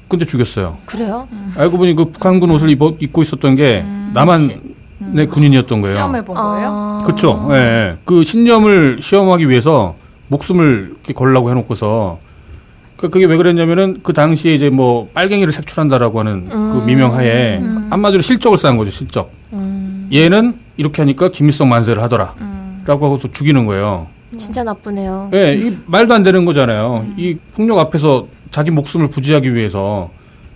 [0.07, 0.77] 근데 죽였어요.
[0.85, 1.27] 그래요?
[1.55, 5.97] 알고 보니 그 북한군 옷을 입어, 입고 있었던 게 남한의 군인이었던 거예요.
[5.97, 6.69] 시험해 본 거예요?
[6.71, 7.03] 아.
[7.05, 7.47] 그렇죠.
[7.51, 7.97] 예, 예.
[8.05, 9.95] 그 신념을 시험하기 위해서
[10.29, 12.19] 목숨을 이렇게 걸라고 해놓고서
[12.95, 18.57] 그 그게 왜 그랬냐면은 그 당시에 이제 뭐 빨갱이를 색출한다라고 하는 그 미명하에 한마디로 실적을
[18.57, 18.91] 쌓은 거죠.
[18.91, 19.31] 실적.
[19.53, 20.09] 음.
[20.11, 24.07] 얘는 이렇게 하니까 김일성 만세를 하더라라고 하고서 죽이는 거예요.
[24.35, 25.29] 진짜 나쁘네요.
[25.33, 27.05] 예, 이 말도 안 되는 거잖아요.
[27.17, 30.09] 이 폭력 앞에서 자기 목숨을 부지하기 위해서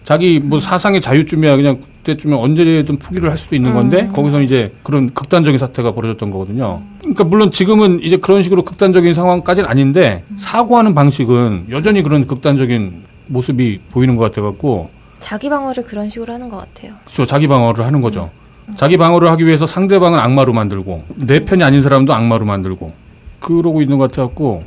[0.03, 5.13] 자기 뭐 사상의 자유쯤이야 그냥 그때쯤에 언제든 포기를 할 수도 있는 건데 거기서 이제 그런
[5.13, 6.81] 극단적인 사태가 벌어졌던 거거든요.
[6.99, 13.79] 그러니까 물론 지금은 이제 그런 식으로 극단적인 상황까지는 아닌데 사고하는 방식은 여전히 그런 극단적인 모습이
[13.91, 14.89] 보이는 것 같아 갖고
[15.19, 16.93] 자기 방어를 그런 식으로 하는 것 같아요.
[17.05, 17.25] 그렇죠.
[17.25, 18.31] 자기 방어를 하는 거죠.
[18.75, 22.91] 자기 방어를 하기 위해서 상대방은 악마로 만들고 내 편이 아닌 사람도 악마로 만들고
[23.39, 24.63] 그러고 있는 것 같아 갖고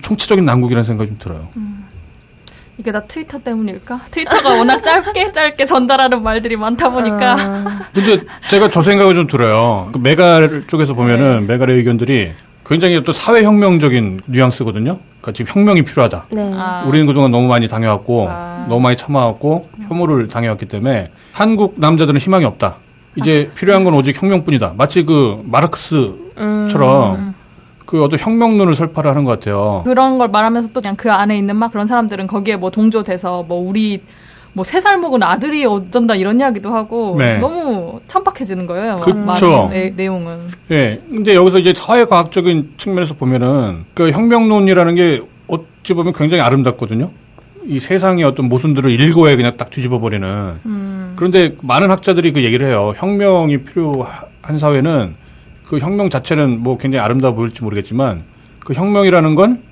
[0.00, 1.48] 총체적인 난국이라는 생각이 좀 들어요.
[2.78, 4.02] 이게 다 트위터 때문일까?
[4.10, 9.90] 트위터가 워낙 짧게 짧게 전달하는 말들이 많다 보니까 아, 근데 제가 저 생각을 좀 들어요.
[9.92, 12.32] 그 메갈 쪽에서 보면은 메갈의 의견들이
[12.64, 14.98] 굉장히 또 사회혁명적인 뉘앙스거든요.
[15.20, 16.26] 그러니까 지금 혁명이 필요하다.
[16.30, 16.52] 네.
[16.54, 16.84] 아.
[16.86, 18.66] 우리는 그동안 너무 많이 당해왔고 아.
[18.68, 22.76] 너무 많이 참아왔고 혐오를 당해왔기 때문에 한국 남자들은 희망이 없다.
[23.16, 24.74] 이제 필요한 건 오직 혁명뿐이다.
[24.76, 27.27] 마치 그 마르크스처럼
[27.88, 29.80] 그 어떤 혁명론을 설파를 하는 것 같아요.
[29.86, 33.66] 그런 걸 말하면서 또 그냥 그 안에 있는 막 그런 사람들은 거기에 뭐 동조돼서 뭐
[33.66, 34.02] 우리
[34.52, 37.38] 뭐 세 살 먹은 아들이 어쩐다 이런 이야기도 하고 네.
[37.38, 39.00] 너무 천박해지는 거예요.
[39.24, 40.48] 말하는 내, 내용은.
[40.70, 41.00] 예.
[41.08, 47.10] 근데 여기서 이제 사회과학적인 측면에서 보면은 그 혁명론이라는 게 어찌 보면 굉장히 아름답거든요.
[47.64, 51.14] 이 세상의 어떤 모순들을 일거에 그냥 딱 뒤집어 버리는.
[51.16, 52.92] 그런데 많은 학자들이 그 얘기를 해요.
[52.96, 55.14] 혁명이 필요한 사회는
[55.68, 58.24] 그 혁명 자체는 뭐 굉장히 아름다워 보일지 모르겠지만
[58.60, 59.62] 그 혁명이라는 건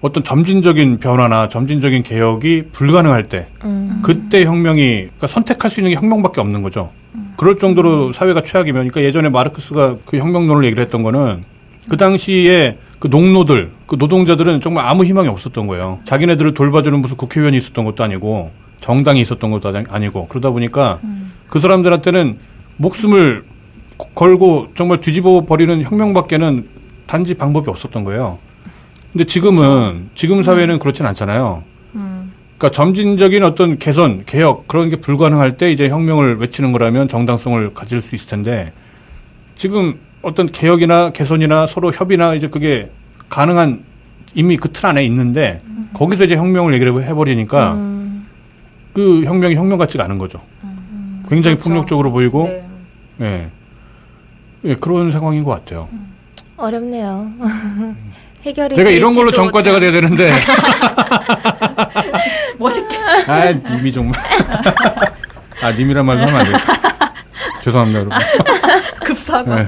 [0.00, 4.00] 어떤 점진적인 변화나 점진적인 개혁이 불가능할 때 음.
[4.02, 6.90] 그때 혁명이 그러니까 선택할 수 있는 게 혁명밖에 없는 거죠.
[7.36, 11.44] 그럴 정도로 사회가 최악이면, 그러니까 예전에 마르크스가 그 혁명론을 얘기를 했던 거는
[11.88, 16.00] 그 당시에 그 농노들, 그 노동자들은 정말 아무 희망이 없었던 거예요.
[16.04, 18.50] 자기네들을 돌봐주는 무슨 국회의원이 있었던 것도 아니고
[18.80, 21.32] 정당이 있었던 것도 아니고 그러다 보니까 음.
[21.46, 22.38] 그 사람들한테는
[22.76, 23.44] 목숨을
[24.14, 26.66] 걸고 정말 뒤집어 버리는 혁명밖에는
[27.06, 28.38] 단지 방법이 없었던 거예요.
[29.12, 30.78] 근데 지금은 지금 사회는 음.
[30.78, 31.62] 그렇진 않잖아요.
[31.96, 32.32] 음.
[32.58, 38.02] 그러니까 점진적인 어떤 개선, 개혁 그런 게 불가능할 때 이제 혁명을 외치는 거라면 정당성을 가질
[38.02, 38.72] 수 있을 텐데
[39.56, 42.90] 지금 어떤 개혁이나 개선이나 서로 협의나 이제 그게
[43.28, 43.82] 가능한
[44.34, 45.88] 이미 그 틀 안에 있는데 음.
[45.94, 48.26] 거기서 이제 혁명을 얘기를 해버리니까 음.
[48.92, 50.40] 그 혁명이 혁명 같지가 않은 거죠.
[50.62, 51.24] 음.
[51.28, 51.68] 굉장히 그렇죠.
[51.68, 52.46] 폭력적으로 보이고
[53.16, 53.26] 네.
[53.26, 53.50] 예.
[54.64, 55.88] 예, 그런 상황인 것 같아요.
[56.56, 57.30] 어렵네요.
[58.44, 60.32] 해결이 제가 이런 걸로 전과자가 돼야 되는데
[62.58, 62.96] 멋있게.
[63.26, 64.20] 아, 님이 정말.
[65.62, 66.56] 아, 님이란 말도 하면 안 돼요.
[67.62, 68.18] 죄송합니다, 여러분.
[69.04, 69.56] 급사가.
[69.56, 69.66] 네,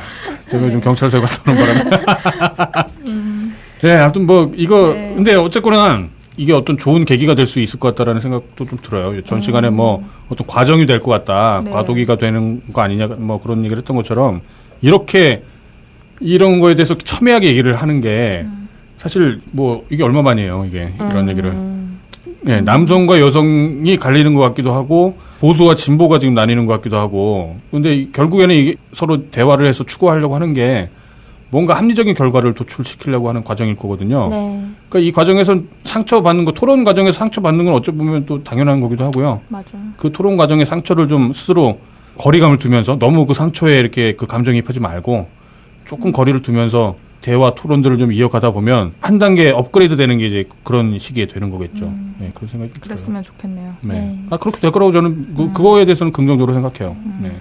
[0.49, 2.87] 제가 좀 경찰서 갔다 오는 바람에.
[3.07, 3.55] 음.
[3.83, 5.13] 네, 아무튼 뭐, 이거, 네.
[5.15, 6.05] 근데 어쨌거나
[6.37, 9.23] 이게 어떤 좋은 계기가 될 수 있을 것 같다라는 생각도 좀 들어요.
[9.25, 9.41] 전 음.
[9.43, 11.61] 시간에 뭐 어떤 과정이 될 것 같다.
[11.65, 11.71] 네.
[11.71, 14.41] 과도기가 되는 거 아니냐, 뭐 그런 얘기를 했던 것처럼
[14.83, 15.43] 이렇게
[16.21, 18.69] 이런 거에 대해서 첨예하게 얘기를 하는 게 음.
[18.99, 21.29] 사실 뭐 이게 얼마 만이에요, 이게 이런 음.
[21.31, 21.73] 얘기를.
[22.45, 28.09] 네, 남성과 여성이 갈리는 것 같기도 하고 보수와 진보가 지금 나뉘는 것 같기도 하고 근데
[28.13, 30.91] 결국에는 이게 서로 대화를 해서 추구하려고 하는 게
[31.51, 34.27] 뭔가 합리적인 결과를 도출시키려고 하는 과정일 거거든요.
[34.29, 34.65] 네.
[34.89, 38.81] 그러니까 이 과정에서 상처 받는 거, 토론 과정에서 상처 받는 건 어찌 보면 또 당연한
[38.81, 39.41] 거기도 하고요.
[39.49, 39.79] 맞아.
[39.97, 41.79] 그 토론 과정의 상처를 좀 스스로
[42.19, 45.29] 거리감을 두면서 너무 그 상처에 이렇게 그 감정이입하지 말고
[45.87, 46.13] 조금 음.
[46.13, 51.27] 거리를 두면서 대화 토론들을 좀 이어가다 보면 한 단계 업그레이드 되는 게 이제 그런 시기에
[51.27, 51.87] 되는 거겠죠.
[51.87, 52.15] 음.
[52.19, 53.37] 네, 그런 생각이 그랬으면 들어요.
[53.37, 53.75] 좋겠네요.
[53.83, 53.95] 네.
[53.95, 54.19] 네.
[54.31, 55.53] 아, 그렇게 될 거라고 저는 그, 음.
[55.53, 56.97] 그거에 대해서는 긍정적으로 생각해요.
[56.99, 57.21] 음.
[57.23, 57.33] 네.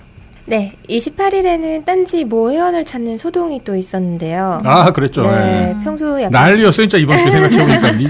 [0.45, 4.61] 네, 28일에는 딴지 모 회원을 찾는 소동이 또 있었는데요.
[4.65, 5.21] 아, 그랬죠.
[5.21, 5.77] 네, 네.
[5.83, 8.07] 평소 약간 난리였어 진짜 이번 주 생각해보니까 니,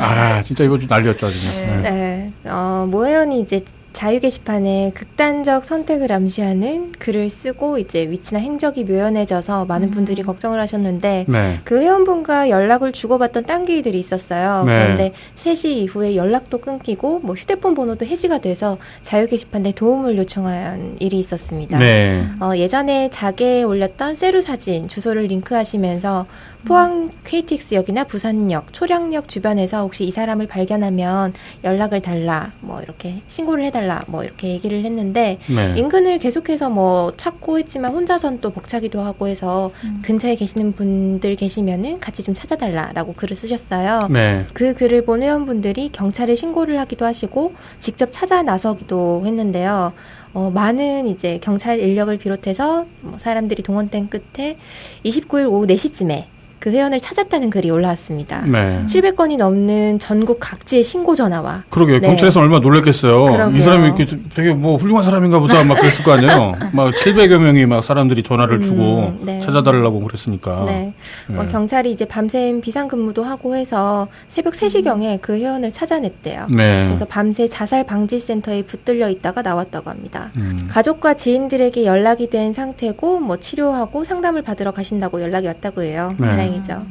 [0.00, 1.36] 아, 진짜 이번 주 난리였죠, 아주.
[1.56, 1.80] 네.
[1.82, 2.50] 네.
[2.50, 3.60] 어, 모 회원이 이제
[3.92, 9.90] 자유 게시판에 극단적 선택을 암시하는 글을 쓰고 이제 위치나 행적이 묘연해져서 많은 음.
[9.90, 11.60] 분들이 걱정을 하셨는데 네.
[11.64, 14.64] 그 회원분과 연락을 주고받던 딴기들이 있었어요.
[14.64, 14.82] 네.
[14.82, 21.18] 그런데 3시 이후에 연락도 끊기고 뭐 휴대폰 번호도 해지가 돼서 자유 게시판에 도움을 요청한 일이
[21.18, 21.78] 있었습니다.
[21.78, 22.24] 네.
[22.40, 26.26] 어, 예전에 자개에 올렸던 세루 사진 주소를 링크하시면서
[26.64, 31.32] 포항 KTX역이나 부산역, 초량역 주변에서 혹시 이 사람을 발견하면
[31.64, 35.74] 연락을 달라, 뭐 이렇게 신고를 해달라, 뭐 이렇게 얘기를 했는데 네.
[35.76, 40.02] 인근을 계속해서 뭐 찾고 했지만 혼자선 또 벅차기도 하고 해서 음.
[40.04, 44.08] 근처에 계시는 분들 계시면은 같이 좀 찾아달라라고 글을 쓰셨어요.
[44.10, 44.46] 네.
[44.52, 49.92] 그 글을 본 회원분들이 경찰에 신고를 하기도 하시고 직접 찾아 나서기도 했는데요.
[50.32, 54.58] 어, 많은 이제 경찰 인력을 비롯해서 뭐 사람들이 동원된 끝에
[55.04, 56.26] 29일 오후 4시쯤에
[56.60, 58.42] 그 회원을 찾았다는 글이 올라왔습니다.
[58.42, 58.82] 네.
[58.84, 62.00] 700건이 넘는 전국 각지의 신고 전화와 그러게요.
[62.00, 62.06] 네.
[62.06, 63.24] 경찰에서 얼마나 놀랐겠어요.
[63.24, 63.58] 그러게요.
[63.58, 66.54] 이 사람이 이렇게 되게 뭐 훌륭한 사람인가 보다 막 그랬을 거 아니에요.
[66.72, 69.40] 막 700여 명이 막 사람들이 전화를 음, 주고 네.
[69.40, 70.64] 찾아달라고 그랬으니까.
[70.66, 70.92] 네.
[71.28, 76.48] 뭐 경찰이 이제 밤샘 비상근무도 하고 해서 새벽 3시경에 그 회원을 찾아냈대요.
[76.54, 76.84] 네.
[76.84, 80.30] 그래서 밤새 자살 방지 센터에 붙들려 있다가 나왔다고 합니다.
[80.36, 80.68] 음.
[80.70, 86.14] 가족과 지인들에게 연락이 된 상태고 뭐 치료하고 상담을 받으러 가신다고 연락이 왔다고 해요.
[86.18, 86.49] 네.
[86.50, 86.86] 다행이죠.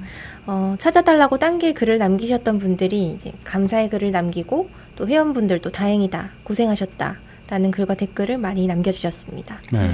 [0.48, 7.16] 어, 찾아달라고 딴 게 글을 남기셨던 분들이 이제 감사의 글을 남기고 또 회원분들도 다행이다, 고생하셨다.
[7.50, 9.58] 라는 글과 댓글을 많이 남겨주셨습니다.
[9.74, 9.90] 네.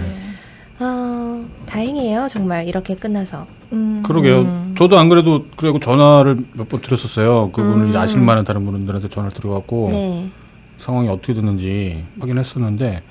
[0.79, 3.47] 어, 다행이에요, 정말 이렇게 끝나서.
[3.71, 4.03] 음.
[4.05, 4.41] 그러게요.
[4.41, 4.75] 음.
[4.77, 7.51] 저도 안 그래도 그리고 전화를 몇 번 드렸었어요.
[7.51, 7.89] 그분을 음.
[7.89, 10.29] 이제 아실 만한 다른 분들한테 전화를 드려갖고 네.
[10.77, 13.01] 상황이 어떻게 됐는지 확인했었는데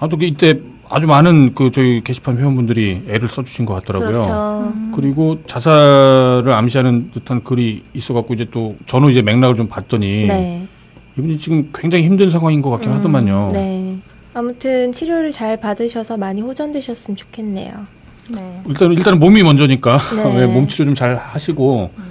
[0.00, 0.58] 아무튼 그 이때
[0.88, 4.08] 아주 많은 그 저희 게시판 회원분들이 애를 써주신 것 같더라고요.
[4.22, 4.72] 그렇죠.
[4.88, 4.92] 음.
[4.94, 10.66] 그리고 자살을 암시하는 듯한 글이 있어갖고 이제 또 전후 이제 맥락을 좀 봤더니 네.
[11.16, 13.48] 이분이 지금 굉장히 힘든 상황인 것 같긴 음, 하더만요.
[13.52, 13.96] 네.
[14.34, 17.72] 아무튼 치료를 잘 받으셔서 많이 호전되셨으면 좋겠네요.
[18.30, 18.62] 네.
[18.68, 20.46] 일단 일단은 몸이 먼저니까 네.
[20.46, 22.04] 몸 치료 좀 잘 하시고 음.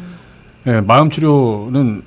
[0.63, 2.01] 네, 마음 치료는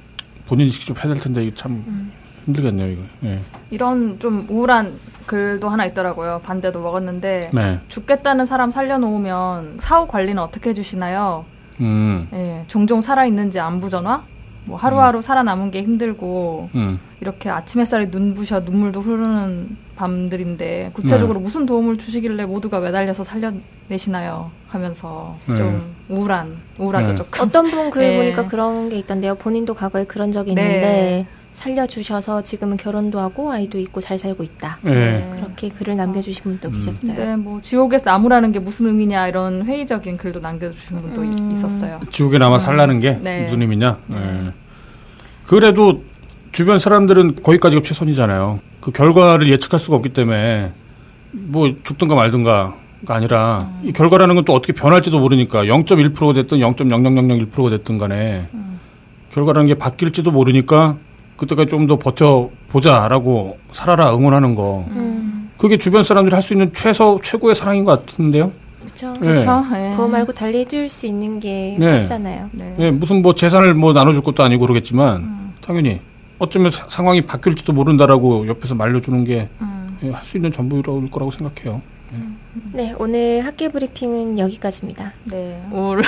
[0.46, 2.12] 본인이 직접 해야 될 텐데 이게 참 음.
[2.46, 3.02] 힘들겠네요 이거.
[3.20, 3.38] 네.
[3.70, 4.92] 이런 좀 우울한
[5.26, 6.40] 글도 하나 있더라고요.
[6.44, 7.80] 반대도 먹었는데 네.
[7.88, 11.44] 죽겠다는 사람 살려놓으면 사후 관리는 어떻게 해주시나요?
[11.80, 12.28] 음.
[12.32, 14.22] 예, 종종 살아있는지 안부 전화?
[14.64, 15.22] 뭐 하루하루 음.
[15.22, 16.98] 살아남은 게 힘들고 음.
[17.20, 21.44] 이렇게 아침 햇살에 눈부셔 눈물도 흐르는 밤들인데 구체적으로 네.
[21.44, 24.50] 무슨 도움을 주시길래 모두가 매달려서 살려내시나요?
[24.68, 25.56] 하면서 네.
[25.56, 27.16] 좀 우울한 우울하죠 네.
[27.16, 27.40] 조금.
[27.40, 29.34] 어떤 분 글 보니까 그런 게 있던데요.
[29.36, 30.62] 본인도 과거에 그런 적이 네.
[30.64, 34.78] 있는데 살려주셔서 지금은 결혼도 하고 아이도 있고 잘 살고 있다.
[34.82, 35.30] 네.
[35.36, 36.72] 그렇게 글을 남겨주신 분도 음.
[36.72, 37.14] 계셨어요.
[37.14, 41.50] 네, 뭐 지옥에서 나무라는 게 무슨 의미냐 이런 회의적인 글도 남겨주신 분도 음.
[41.52, 42.00] 있었어요.
[42.10, 42.58] 지옥에 남아 음.
[42.58, 43.44] 살라는 게 네.
[43.44, 43.98] 무슨 의미냐?
[44.06, 44.16] 네.
[44.16, 44.52] 네.
[45.46, 46.02] 그래도
[46.52, 48.60] 주변 사람들은 거기까지가 최선이잖아요.
[48.80, 50.72] 그 결과를 예측할 수가 없기 때문에
[51.32, 52.74] 뭐 죽든가 말든가
[53.06, 53.88] 가 아니라 음.
[53.88, 58.80] 이 결과라는 건 또 어떻게 변할지도 모르니까 0.1%가 됐든 0.0001%가 됐든 간에 음.
[59.32, 60.96] 결과라는 게 바뀔지도 모르니까
[61.40, 64.84] 그때까지 좀 더 버텨보자라고 살아라 응원하는 거.
[64.90, 65.50] 음.
[65.56, 68.52] 그게 주변 사람들이 할 수 있는 최소, 최고의 사랑인 것 같은데요?
[68.82, 69.14] 그렇죠.
[69.18, 69.66] 그렇죠.
[69.72, 69.90] 네.
[69.90, 71.98] 그거 말고 달리 해줄 수 있는 게 네.
[72.00, 72.50] 없잖아요.
[72.52, 72.74] 네.
[72.78, 72.90] 네.
[72.90, 75.52] 무슨 뭐 재산을 뭐 나눠줄 것도 아니고 그러겠지만 음.
[75.64, 76.00] 당연히
[76.38, 79.48] 어쩌면 사, 상황이 바뀔지도 모른다라고 옆에서 말려주는 게
[80.12, 80.38] 할수 음.
[80.38, 81.80] 있는 전부일 거라고 생각해요.
[82.72, 85.12] 네, 오늘 핫게 브리핑은 여기까지입니다.
[85.24, 86.02] 네, 올.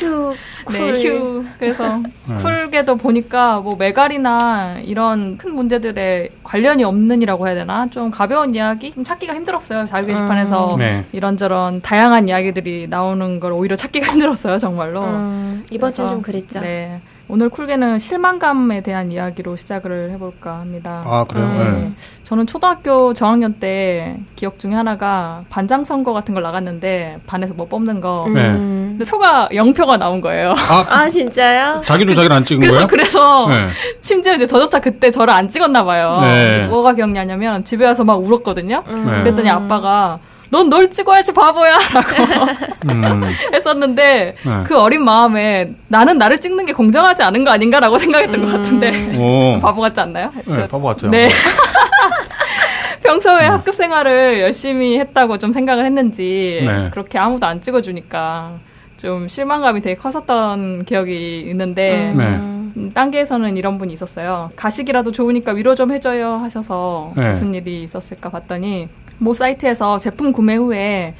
[0.00, 0.34] 휴,
[0.64, 0.92] 쿨.
[0.94, 1.44] 네, 휴.
[1.58, 2.36] 그래서 네.
[2.42, 7.86] 쿨게도 보니까 뭐 메갈이나 이런 큰 문제들에 관련이 없는이라고 해야 되나?
[7.88, 8.92] 좀 가벼운 이야기?
[8.92, 9.86] 좀 찾기가 힘들었어요.
[9.86, 10.78] 자유 게시판에서 음.
[10.80, 11.04] 네.
[11.12, 15.04] 이런저런 다양한 이야기들이 나오는 걸 오히려 찾기가 힘들었어요, 정말로.
[15.04, 16.60] 음, 이번 주는 좀 그랬죠.
[16.60, 17.00] 네.
[17.28, 21.02] 오늘 쿨게는 실망감에 대한 이야기로 시작을 해볼까 합니다.
[21.04, 21.48] 아, 그래요?
[21.48, 21.70] 네.
[21.70, 21.92] 네.
[22.22, 28.00] 저는 초등학교 저학년 때 기억 중에 하나가 반장 선거 같은 걸 나갔는데 반에서 뭐 뽑는
[28.00, 28.26] 거.
[28.32, 28.52] 네.
[28.52, 30.54] 근데 표가 0표가 나온 거예요.
[30.56, 31.82] 아, 아 진짜요?
[31.84, 32.86] 자기도 자기를 안 찍은 그래서, 거예요?
[32.86, 33.66] 그래서 네.
[34.02, 36.20] 심지어 이제 저조차 그때 저를 안 찍었나 봐요.
[36.22, 36.68] 네.
[36.68, 38.84] 뭐가 기억나냐면 집에 와서 막 울었거든요.
[38.86, 39.04] 음.
[39.04, 40.20] 그랬더니 아빠가
[40.50, 42.52] 넌 널 찍어야지 바보야 라고
[42.88, 43.24] 음.
[43.52, 44.64] 했었는데 네.
[44.64, 48.46] 그 어린 마음에 나는 나를 찍는 게 공정하지 않은 거 아닌가라고 생각했던 음.
[48.46, 50.32] 것 같은데 바보 같지 않나요?
[50.46, 51.10] 네, 바보 같아요.
[51.10, 51.28] 네.
[53.02, 53.52] 평소에 음.
[53.52, 56.90] 학급 생활을 열심히 했다고 좀 생각을 했는지 네.
[56.90, 58.52] 그렇게 아무도 안 찍어주니까
[58.96, 62.18] 좀 실망감이 되게 컸었던 기억이 있는데 음.
[62.18, 62.24] 네.
[62.24, 64.50] 음, 단계에서는 이런 분이 있었어요.
[64.56, 67.30] 가식이라도 좋으니까 위로 좀 해줘요 하셔서 네.
[67.30, 68.88] 무슨 일이 있었을까 봤더니
[69.18, 71.14] 모 사이트에서 제품 구매 후에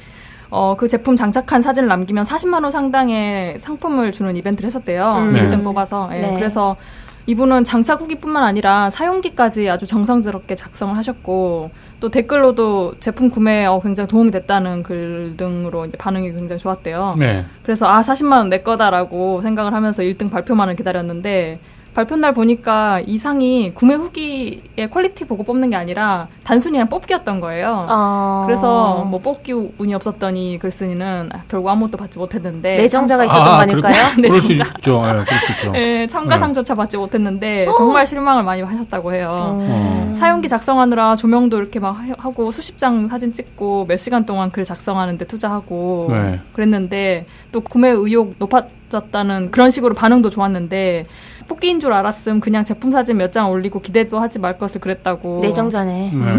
[0.49, 5.15] 어, 그 제품 장착한 사진을 남기면 40만 원 상당의 상품을 주는 이벤트를 했었대요.
[5.17, 5.33] 음.
[5.33, 6.09] 1등 뽑아서.
[6.13, 6.35] 예, 네.
[6.35, 6.77] 그래서
[7.25, 14.07] 이분은 장착 후기뿐만 아니라 사용기까지 아주 정성스럽게 작성을 하셨고 또 댓글로도 제품 구매에 어, 굉장히
[14.07, 17.15] 도움이 됐다는 글 등으로 이제 반응이 굉장히 좋았대요.
[17.19, 17.45] 네.
[17.63, 21.59] 그래서 아 40만 원 내 거다라고 생각을 하면서 1등 발표만을 기다렸는데
[21.97, 27.39] 발표 날 보니까 이 상이 구매 후기의 quality 보고 뽑는 게 아니라 단순히 그냥 뽑기였던
[27.39, 27.87] 거예요.
[27.89, 28.43] 어...
[28.45, 33.95] 그래서 뭐 뽑기 운이 없었더니 글쓴이는 결국 아무것도 받지 못했는데 내정자가 있었던 아, 거 아닐까요?
[34.15, 34.29] 내정자.
[34.29, 34.63] 그럴 수 있죠.
[35.01, 35.71] 네, 그럴 수 있죠.
[35.71, 36.77] 네, 참가상조차 네.
[36.77, 37.73] 받지 못했는데 어.
[37.73, 39.35] 정말 실망을 많이 하셨다고 해요.
[39.35, 40.13] 어.
[40.15, 45.25] 사용기 작성하느라 조명도 이렇게 막 하고 수십 장 사진 찍고 몇 시간 동안 글 작성하는데
[45.25, 46.41] 투자하고 네.
[46.53, 51.07] 그랬는데 또 구매 의욕 높아졌다는 그런 식으로 반응도 좋았는데
[51.47, 55.39] 뽑기인 줄 알았음 그냥 제품 사진 몇 장 올리고 기대도 하지 말 것을 그랬다고.
[55.41, 56.11] 내정자네.
[56.13, 56.37] 음.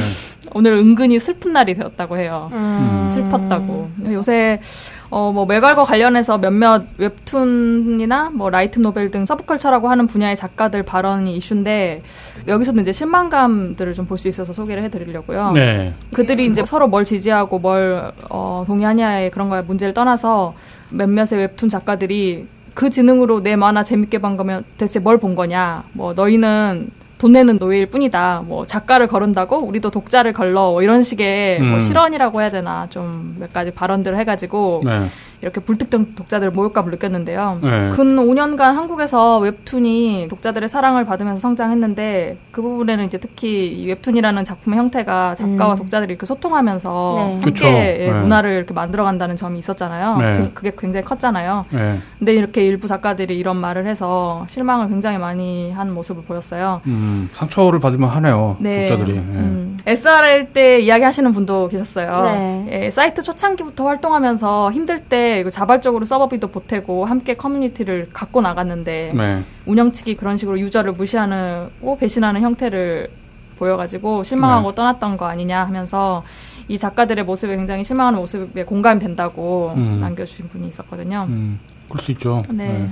[0.54, 2.48] 오늘 은근히 슬픈 날이 되었다고 해요.
[2.52, 3.08] 음.
[3.12, 3.90] 슬펐다고.
[4.12, 4.60] 요새
[5.10, 11.34] 어, 뭐, 메갈과 관련해서 몇몇 웹툰이나 뭐, light novel 등 subculture라고 하는 분야의 작가들 발언이
[11.36, 12.02] 이슈인데,
[12.46, 15.52] 여기서도 이제 실망감들을 좀 볼 수 있어서 소개를 해드리려고요.
[15.52, 15.94] 네.
[16.12, 20.54] 그들이 이제 서로 뭘 지지하고 뭘, 어, 동의하냐의 그런 거에 문제를 떠나서
[20.90, 22.46] 몇몇의 웹툰 작가들이
[22.78, 25.82] 그 지능으로 내 만화 재밌게 본 거면 대체 뭘 본 거냐.
[25.94, 28.44] 뭐 너희는 돈 내는 노예일 뿐이다.
[28.46, 30.70] 뭐 작가를 거른다고 우리도 독자를 걸러.
[30.70, 31.70] 뭐 이런 식의 뭐 음.
[31.72, 35.08] 뭐 실언이라고 해야 되나 좀 몇 가지 발언들을 해가지고 네.
[35.40, 37.60] 이렇게 불특정 독자들 모욕감을 느꼈는데요.
[37.62, 37.90] 네.
[37.90, 44.78] 근 5년간 한국에서 웹툰이 독자들의 사랑을 받으면서 성장했는데 그 부분에는 이제 특히 이 웹툰이라는 작품의
[44.78, 45.78] 형태가 작가와 음.
[45.78, 47.40] 독자들이 이렇게 소통하면서 네.
[47.42, 47.66] 함께
[48.00, 48.20] 예, 네.
[48.20, 50.16] 문화를 이렇게 만들어간다는 점이 있었잖아요.
[50.16, 50.42] 네.
[50.42, 51.66] 그, 그게 굉장히 컸잖아요.
[51.70, 52.00] 네.
[52.18, 56.80] 근데 이렇게 일부 작가들이 이런 말을 해서 실망을 굉장히 많이 한 모습을 보였어요.
[56.86, 58.56] 음, 상처를 받으면 하네요.
[58.58, 58.86] 네.
[58.86, 59.16] 독자들이.
[59.16, 59.20] 예.
[59.20, 59.78] 음.
[59.86, 62.66] SRL 때 이야기하시는 분도 계셨어요.
[62.70, 69.42] 예, 사이트 초창기부터 활동하면서 힘들 때 이거 자발적으로 서버비도 보태고 함께 커뮤니티를 갖고 나갔는데 네.
[69.66, 73.08] 운영 측이 그런 식으로 유저를 무시하고 배신하는 형태를
[73.58, 74.74] 보여가지고 실망하고 네.
[74.74, 76.22] 떠났던 거 아니냐 하면서
[76.68, 79.98] 이 작가들의 모습에 굉장히 실망하는 모습에 공감이 된다고 음.
[80.00, 81.26] 남겨주신 분이 있었거든요.
[81.28, 81.58] 음,
[81.88, 82.42] 그럴 수 있죠.
[82.50, 82.68] 네.
[82.68, 82.90] 네.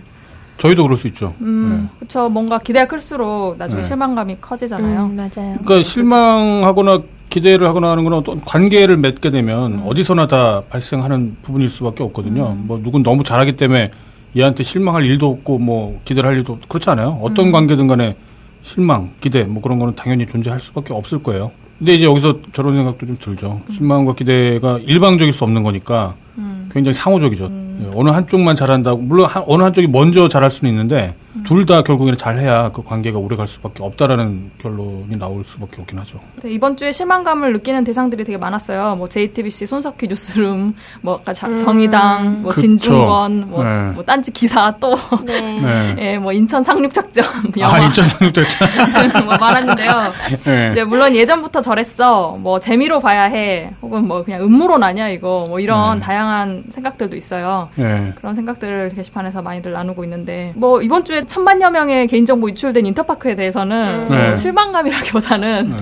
[0.59, 1.35] 저희도 그럴 수 있죠.
[1.43, 1.99] 음, 네.
[1.99, 2.29] 그렇죠.
[2.31, 3.87] 뭔가 기대가 클수록 나중에 네.
[3.87, 5.05] 실망감이 커지잖아요.
[5.05, 5.57] 음, 맞아요.
[5.63, 7.03] 그러니까 실망하거나
[7.37, 9.83] 기대를 하거나 하는 건 어떤 관계를 맺게 되면 음.
[9.87, 12.53] 어디서나 다 발생하는 부분일 수밖에 없거든요.
[12.53, 12.65] 음.
[12.67, 13.91] 뭐 누군 너무 잘하기 때문에
[14.35, 17.19] 얘한테 실망할 일도 없고 뭐 기대를 할 일도 없고 그렇지 않아요.
[17.23, 17.53] 어떤 음.
[17.53, 18.17] 관계든 간에
[18.63, 21.51] 실망, 기대 뭐 그런 거는 당연히 존재할 수밖에 없을 거예요.
[21.79, 23.61] 근데 이제 여기서 저런 생각도 좀 들죠.
[23.69, 23.75] 음.
[23.75, 26.71] 실망과 기대가 일방적일 수 없는 거니까 음.
[26.73, 27.47] 굉장히 상호적이죠.
[27.49, 27.85] 음.
[27.85, 31.15] 예, 어느 한쪽만 잘한다고 물론 한, 어느 한쪽이 먼저 잘할 수는 있는데
[31.45, 36.21] 둘다 결국에는 잘해야 그 관계가 오래 갈 수밖에 없다라는 결론이 나올 수밖에 없긴 하죠.
[36.43, 38.97] 네, 이번 주에 실망감을 느끼는 대상들이 되게 많았어요.
[38.97, 41.55] 뭐 JTBC 손석희 뉴스룸, 뭐 아까 음.
[41.55, 42.63] 정의당, 뭐 그쵸.
[42.63, 43.91] 진중권, 뭐, 네.
[43.93, 45.61] 뭐 딴지 기사 또, 네.
[45.61, 45.97] 네.
[45.99, 47.25] 예, 뭐 인천 상륙작전
[47.59, 47.77] 영화.
[47.77, 48.69] 아, 인천 상륙작전
[49.27, 50.13] 뭐 말았는데요.
[50.45, 50.71] 네.
[50.73, 52.37] 이제 물론 예전부터 저랬어.
[52.41, 53.71] 뭐 재미로 봐야 해.
[53.83, 55.45] 혹은 뭐 그냥 음모론 아니야 이거.
[55.49, 56.05] 뭐 이런 네.
[56.05, 57.69] 다양한 생각들도 있어요.
[57.75, 58.13] 네.
[58.17, 64.07] 그런 생각들을 게시판에서 많이들 나누고 있는데 뭐 이번 주에 천만여 명의 개인정보 유출된 인터파크에 대해서는
[64.07, 64.09] 음.
[64.11, 64.37] 네.
[64.37, 65.77] 실망감이라기보다는 네.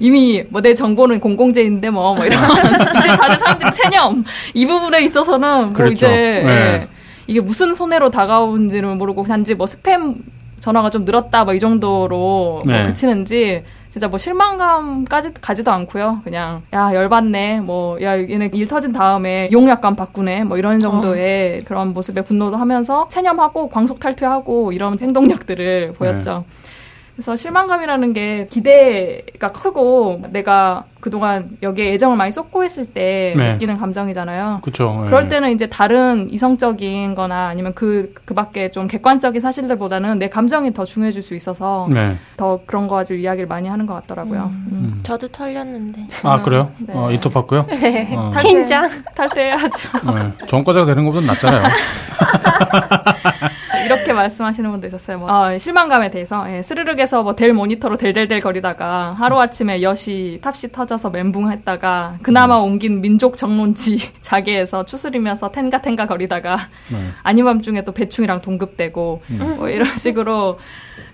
[0.00, 2.38] 이미 뭐 내 정보는 공공재인데 뭐, 뭐 이런
[2.98, 4.24] 이제 다들 사람들이 체념
[4.54, 5.92] 이 부분에 있어서는 뭐 그렇죠.
[5.94, 6.46] 이제 네.
[6.46, 6.86] 예,
[7.26, 10.14] 이게 무슨 손해로 다가온지를 모르고 단지 뭐 스팸
[10.60, 12.78] 전화가 좀 늘었다 뭐 이 정도로 뭐 네.
[12.78, 16.22] 뭐 그치는지 진짜 뭐 실망감까지 가지도 않고요.
[16.24, 17.60] 그냥 야 열받네.
[17.60, 20.44] 뭐 야 얘네 일 터진 다음에 용 약간 바꾸네.
[20.44, 21.64] 뭐 이런 정도의 어.
[21.66, 26.44] 그런 모습에 분노도 하면서 체념하고 광속 탈퇴하고 이런 행동력들을 보였죠.
[26.48, 26.71] 네.
[27.14, 33.52] 그래서 실망감이라는 게 기대가 크고 내가 그동안 여기에 애정을 많이 쏟고 했을 때 네.
[33.52, 34.60] 느끼는 감정이잖아요.
[34.62, 35.02] 그렇죠.
[35.06, 40.72] 그럴 때는 이제 다른 이성적인 거나 아니면 그, 그 밖에 좀 객관적인 사실들보다는 내 감정이
[40.72, 42.16] 더 중요해질 수 있어서 네.
[42.36, 44.52] 더 그런 거 가지고 이야기를 많이 하는 것 같더라고요.
[44.54, 44.68] 음.
[44.72, 45.00] 음.
[45.02, 46.06] 저도 털렸는데.
[46.22, 46.70] 아, 그래요?
[46.78, 46.94] 네.
[46.96, 47.66] 어, 이토파고요?
[47.80, 48.14] 네.
[48.16, 48.32] 어.
[48.38, 48.88] 진짜?
[49.14, 50.12] 탈퇴해야죠.
[50.14, 50.32] 네.
[50.46, 51.62] 전과자가 되는 것보다 낫잖아요.
[53.84, 55.18] 이렇게 말씀하시는 분도 있었어요.
[55.18, 60.70] 뭐, 어, 실망감에 대해서 예, 스르륵에서 뭐 델 모니터로 델델델 거리다가 하루 아침에 여시 탑시
[60.70, 62.64] 터져서 멘붕했다가 그나마 음.
[62.64, 66.98] 옮긴 민족 정론지 자기에서 추스리면서 텐가 텐가 거리다가 네.
[67.22, 69.54] 아닌 밤중에 또 배충이랑 동급되고 음.
[69.58, 70.58] 뭐 이런 식으로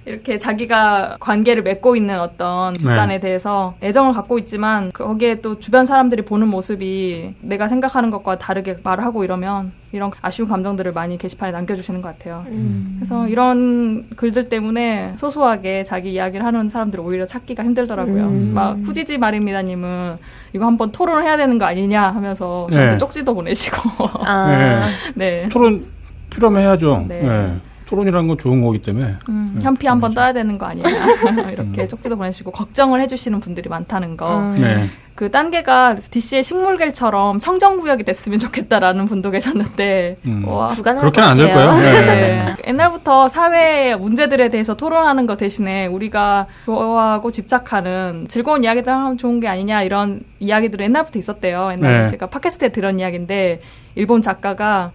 [0.08, 3.20] 이렇게 자기가 관계를 맺고 있는 어떤 집단에 네.
[3.20, 9.04] 대해서 애정을 갖고 있지만 거기에 또 주변 사람들이 보는 모습이 내가 생각하는 것과 다르게 말을
[9.04, 12.44] 하고 이러면 이런 아쉬운 감정들을 많이 게시판에 남겨주시는 것 같아요.
[12.48, 12.96] 음.
[12.98, 18.24] 그래서 이런 글들 때문에 소소하게 자기 이야기를 하는 사람들을 오히려 찾기가 힘들더라고요.
[18.24, 18.52] 음.
[18.54, 20.16] 막 후지지 말입니다님은
[20.54, 22.98] 이거 한번 토론을 해야 되는 거 아니냐 하면서 저한테 네.
[22.98, 23.78] 쪽지도 보내시고.
[24.24, 24.50] 아.
[24.50, 24.82] 네.
[25.42, 25.48] 네.
[25.50, 25.84] 토론
[26.30, 27.04] 필요하면 해야죠.
[27.08, 27.58] 네.
[27.88, 27.90] 네.
[27.90, 29.14] 토론이라는 건 좋은 거기 때문에.
[29.30, 30.88] 음, 네, 현피 한번 떠야 되는 거 아니냐.
[31.50, 31.88] 이렇게 음.
[31.88, 34.38] 쪽지도 보내시고 걱정을 해주시는 분들이 많다는 거.
[34.38, 34.56] 음.
[34.60, 34.88] 네.
[35.14, 40.46] 그 단계가 DC의 식물계처럼 청정구역이 됐으면 좋겠다라는 분도 계셨는데 음.
[40.46, 41.72] 와, 그렇게는 안 될 거예요.
[41.72, 42.02] 네.
[42.04, 42.56] 네.
[42.68, 49.48] 옛날부터 사회 문제들에 대해서 토론하는 것 대신에 우리가 좋아하고 집착하는 즐거운 이야기들 하면 좋은 게
[49.48, 51.70] 아니냐 이런 이야기들은 옛날부터 있었대요.
[51.72, 52.06] 옛날에 네.
[52.08, 53.60] 제가 팟캐스트에 들은 이야기인데
[53.96, 54.92] 일본 작가가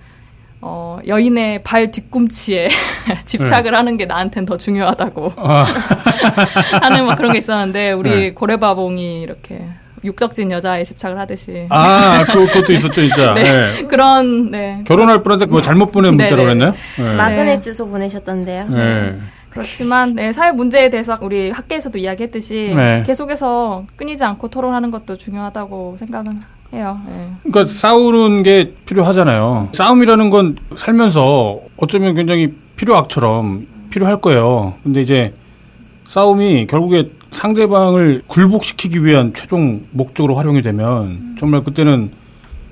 [0.66, 2.70] 어, 여인의 발 뒤꿈치에
[3.26, 3.78] 집착을 네.
[3.78, 5.66] 하는 게 나한텐 더 중요하다고 아.
[6.82, 8.34] 하는 막 그런 게 있었는데 우리 네.
[8.34, 9.62] 고래바봉이 이렇게
[10.06, 13.44] 육덕진 여자에 집착을 하듯이 아 그, 그것도 있었죠 진짜 네.
[13.44, 13.84] 네.
[13.84, 16.74] 그런 네 결혼할 뻔한데 그거 잘못 보낸 문자라고 했나요?
[16.98, 17.16] 네.
[17.16, 18.68] 마그넷 주소 보내셨던데요.
[18.70, 19.20] 네.
[19.50, 23.04] 그렇지만 네, 사회 문제에 대해서 우리 학계에서도 이야기했듯이 네.
[23.06, 26.42] 계속해서 끊이지 않고 토론하는 것도 중요하다고 생각은
[26.74, 27.00] 해요.
[27.08, 27.30] 네.
[27.44, 29.70] 그러니까 싸우는 게 필요하잖아요.
[29.74, 34.74] 싸움이라는 건 살면서 어쩌면 굉장히 필요악처럼 필요할 거예요.
[34.84, 35.34] 근데 이제
[36.08, 42.12] 싸움이 결국에 상대방을 굴복시키기 위한 최종 목적으로 활용이 되면 정말 그때는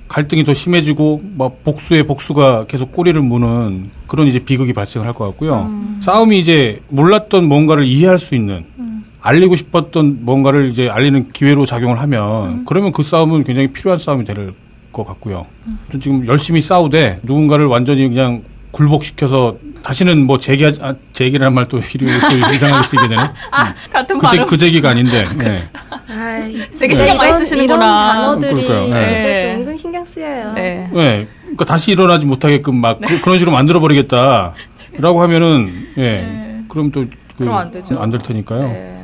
[0.07, 5.25] 갈등이 더 심해지고 막 복수의 복수가 계속 꼬리를 무는 그런 이제 비극이 발생을 할 것
[5.27, 5.67] 같고요.
[5.69, 5.99] 음.
[6.01, 8.90] 싸움이 이제 몰랐던 뭔가를 이해할 수 있는 음.
[9.21, 12.65] 알리고 싶었던 뭔가를 이제 알리는 기회로 작용을 하면 음.
[12.65, 14.53] 그러면 그 싸움은 굉장히 필요한 싸움이 될
[14.91, 15.45] 것 같고요.
[15.65, 15.79] 음.
[16.01, 23.07] 지금 열심히 싸우되 누군가를 완전히 그냥 굴복시켜서 다시는 뭐 제기 아, 제기라는 말도 이상하게 쓰게
[23.07, 23.21] 되네.
[23.51, 23.73] 아, 음.
[23.91, 25.25] 같은 그, 제, 그 제기가 아닌데.
[25.37, 25.69] 네.
[26.07, 26.49] 아,
[26.79, 28.13] 되게 신경 많이 쓰시는구나.
[28.13, 29.03] 이런 단어들이 네.
[29.03, 30.53] 진짜 좀 은근 신경 쓰여요.
[30.53, 30.89] 네.
[30.93, 31.27] 네.
[31.41, 33.07] 그러니까 다시 일어나지 못하게끔 막 네.
[33.07, 36.01] 그, 런 식으로 만들어 버리겠다라고 하면은 예.
[36.01, 36.63] 네.
[36.69, 37.05] 그럼 또
[37.37, 39.00] 그, 안될 테니까요.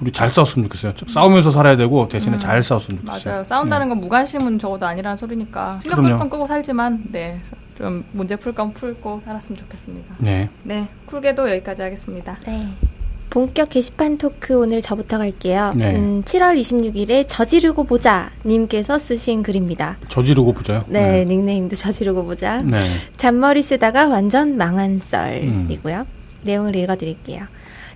[0.00, 0.04] 네.
[0.06, 0.92] 우리 잘 싸웠으면 좋겠어요.
[1.06, 2.38] 싸우면서 살아야 되고 대신에 음.
[2.38, 3.32] 잘 싸웠으면 좋겠어요.
[3.34, 3.44] 맞아요.
[3.44, 3.88] 싸운다는 네.
[3.90, 7.40] 건 무관심은 적어도 아니라는 소리니까 신경 끌건 끄고 살지만 네.
[7.76, 10.14] 좀 문제 풀 건 풀고 살았으면 좋겠습니다.
[10.18, 10.48] 네.
[10.62, 10.88] 네.
[11.06, 12.38] 쿨게도 여기까지 하겠습니다.
[12.46, 12.66] 네.
[13.30, 15.72] 본격 게시판 talk 오늘 저부터 갈게요.
[15.76, 15.94] 네.
[15.94, 19.98] 음, 7월 26일에 저지르고 보자 님께서 쓰신 글입니다.
[20.08, 20.82] 저지르고 보자요?
[20.88, 21.24] 네, 네.
[21.26, 22.60] 닉네임도 저지르고 보자.
[22.62, 22.80] 네.
[23.18, 25.96] 잔머리 쓰다가 완전 망한 썰이고요.
[26.00, 26.04] 음.
[26.42, 27.44] 내용을 읽어드릴게요.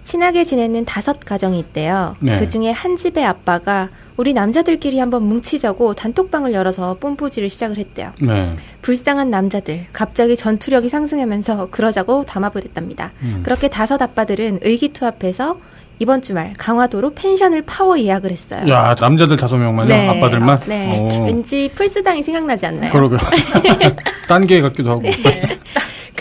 [0.04, 2.14] 친하게 지내는 다섯 가정이 있대요.
[2.20, 2.38] 네.
[2.38, 8.12] 그 중에 한 집의 아빠가 우리 남자들끼리 한번 뭉치자고 단톡방을 열어서 뽐뿌지를 시작을 했대요.
[8.20, 8.52] 네.
[8.82, 13.12] 불쌍한 남자들 갑자기 전투력이 상승하면서 그러자고 담합을 했답니다.
[13.22, 13.40] 음.
[13.44, 15.58] 그렇게 다섯 아빠들은 의기투합해서
[16.00, 18.68] 이번 주말 강화도로 펜션을 파워 예약을 했어요.
[18.68, 19.88] 야 남자들 다섯 명만요?
[19.88, 20.08] 네.
[20.08, 20.58] 아빠들만?
[20.66, 20.98] 네.
[21.18, 21.24] 오.
[21.24, 22.92] 왠지 풀스당이 생각나지 않나요?
[22.92, 23.18] 그러게요.
[24.28, 25.02] 딴 게 같기도 하고.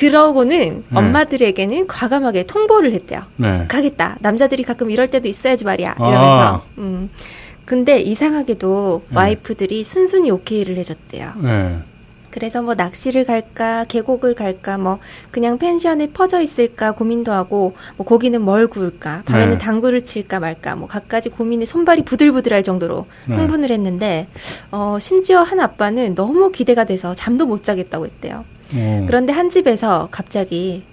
[0.04, 0.10] 네.
[0.10, 0.98] 그러고는 네.
[0.98, 3.24] 엄마들에게는 과감하게 통보를 했대요.
[3.38, 3.66] 네.
[3.68, 4.18] 가겠다.
[4.20, 5.96] 남자들이 가끔 이럴 때도 있어야지 말이야.
[5.98, 6.08] 아.
[6.08, 6.56] 이러면서.
[6.56, 6.62] 아.
[6.78, 7.10] 음.
[7.66, 9.16] 근데 이상하게도 네.
[9.16, 11.34] 와이프들이 순순히 오케이를 해줬대요.
[11.42, 11.80] 네.
[12.30, 14.98] 그래서 뭐 낚시를 갈까, 계곡을 갈까, 뭐
[15.30, 19.58] 그냥 펜션에 퍼져 있을까 고민도 하고, 뭐 고기는 뭘 구울까, 밤에는 네.
[19.60, 23.36] 당구를 칠까 말까, 뭐 갖가지 고민에 손발이 부들부들할 정도로 네.
[23.36, 24.28] 흥분을 했는데,
[24.72, 28.44] 어 심지어 한 아빠는 너무 기대가 돼서 잠도 못 자겠다고 했대요.
[28.76, 29.06] 오.
[29.06, 30.84] 그런데 한 집에서 갑자기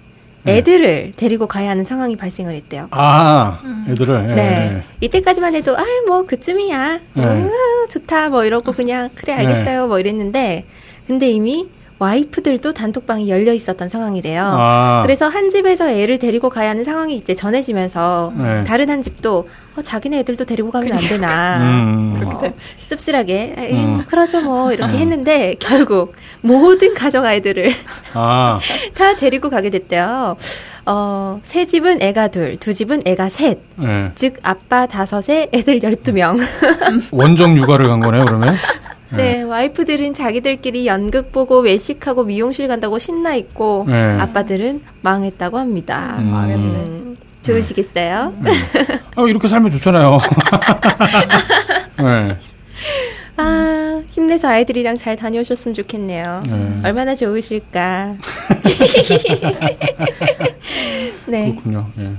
[0.43, 0.57] 네.
[0.57, 2.87] 애들을 데리고 가야 하는 상황이 발생을 했대요.
[2.91, 3.59] 아,
[3.89, 4.27] 애들을.
[4.27, 4.35] 네.
[4.35, 4.83] 네.
[5.01, 6.99] 이때까지만 해도 아, 뭐 그쯤이야.
[7.13, 7.23] 네.
[7.23, 7.49] 음,
[7.89, 8.29] 좋다.
[8.29, 9.87] 뭐 이러고 그냥 그래 알겠어요.
[9.87, 10.65] 뭐 이랬는데
[11.05, 11.67] 근데 이미
[11.99, 14.41] 와이프들도 단톡방이 열려 있었던 상황이래요.
[14.43, 15.03] 아.
[15.05, 18.63] 그래서 한 집에서 애를 데리고 가야 하는 상황이 이제 전해지면서 네.
[18.63, 22.21] 다른 한 집도 어, 자기네 애들도 데리고 가면 안 되나 음.
[22.25, 23.89] 어, 씁쓸하게 에이, 음.
[23.95, 24.99] 뭐 그러죠 뭐 이렇게 음.
[24.99, 27.73] 했는데 결국 모든 가정 아이들을
[28.13, 28.59] 아.
[28.95, 30.35] 다 데리고 가게 됐대요.
[30.85, 33.59] 어, 세 집은 애가 둘, 두 집은 애가 셋.
[33.75, 34.11] 네.
[34.15, 36.37] 즉, 아빠 다섯에 애들 열두 명
[37.11, 38.55] 원정 육아를 간 거네요, 그러면?
[39.11, 44.17] 네, 네, 와이프들은 자기들끼리 연극 보고 외식하고 미용실 간다고 신나 있고 네.
[44.19, 46.15] 아빠들은 망했다고 합니다.
[46.19, 46.33] 음.
[46.33, 47.10] 음,
[47.41, 48.33] 좋으시겠어요?
[48.37, 48.45] 음.
[49.15, 50.19] 아, 이렇게 살면 좋잖아요.
[51.97, 52.37] 네.
[53.37, 56.43] 아, 힘내서 아이들이랑 잘 다녀오셨으면 좋겠네요.
[56.47, 56.79] 네.
[56.83, 58.15] 얼마나 좋으실까.
[61.27, 61.49] 네.
[61.51, 61.87] 그렇군요.
[61.95, 62.11] 네.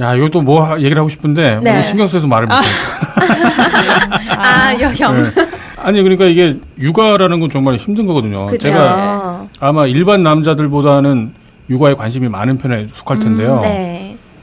[0.00, 1.82] 야, 이것도 뭐 얘기를 하고 싶은데 네.
[1.82, 2.60] 신경 써서 말을 못해.
[4.36, 5.22] 아, 여경.
[5.22, 5.28] 네.
[5.80, 8.46] 아니 그러니까 이게 육아라는 건 정말 힘든 거거든요.
[8.46, 8.66] 그쵸.
[8.66, 11.32] 제가 아마 일반 남자들보다는
[11.70, 13.56] 육아에 관심이 많은 편에 속할 텐데요.
[13.56, 13.97] 음, 네.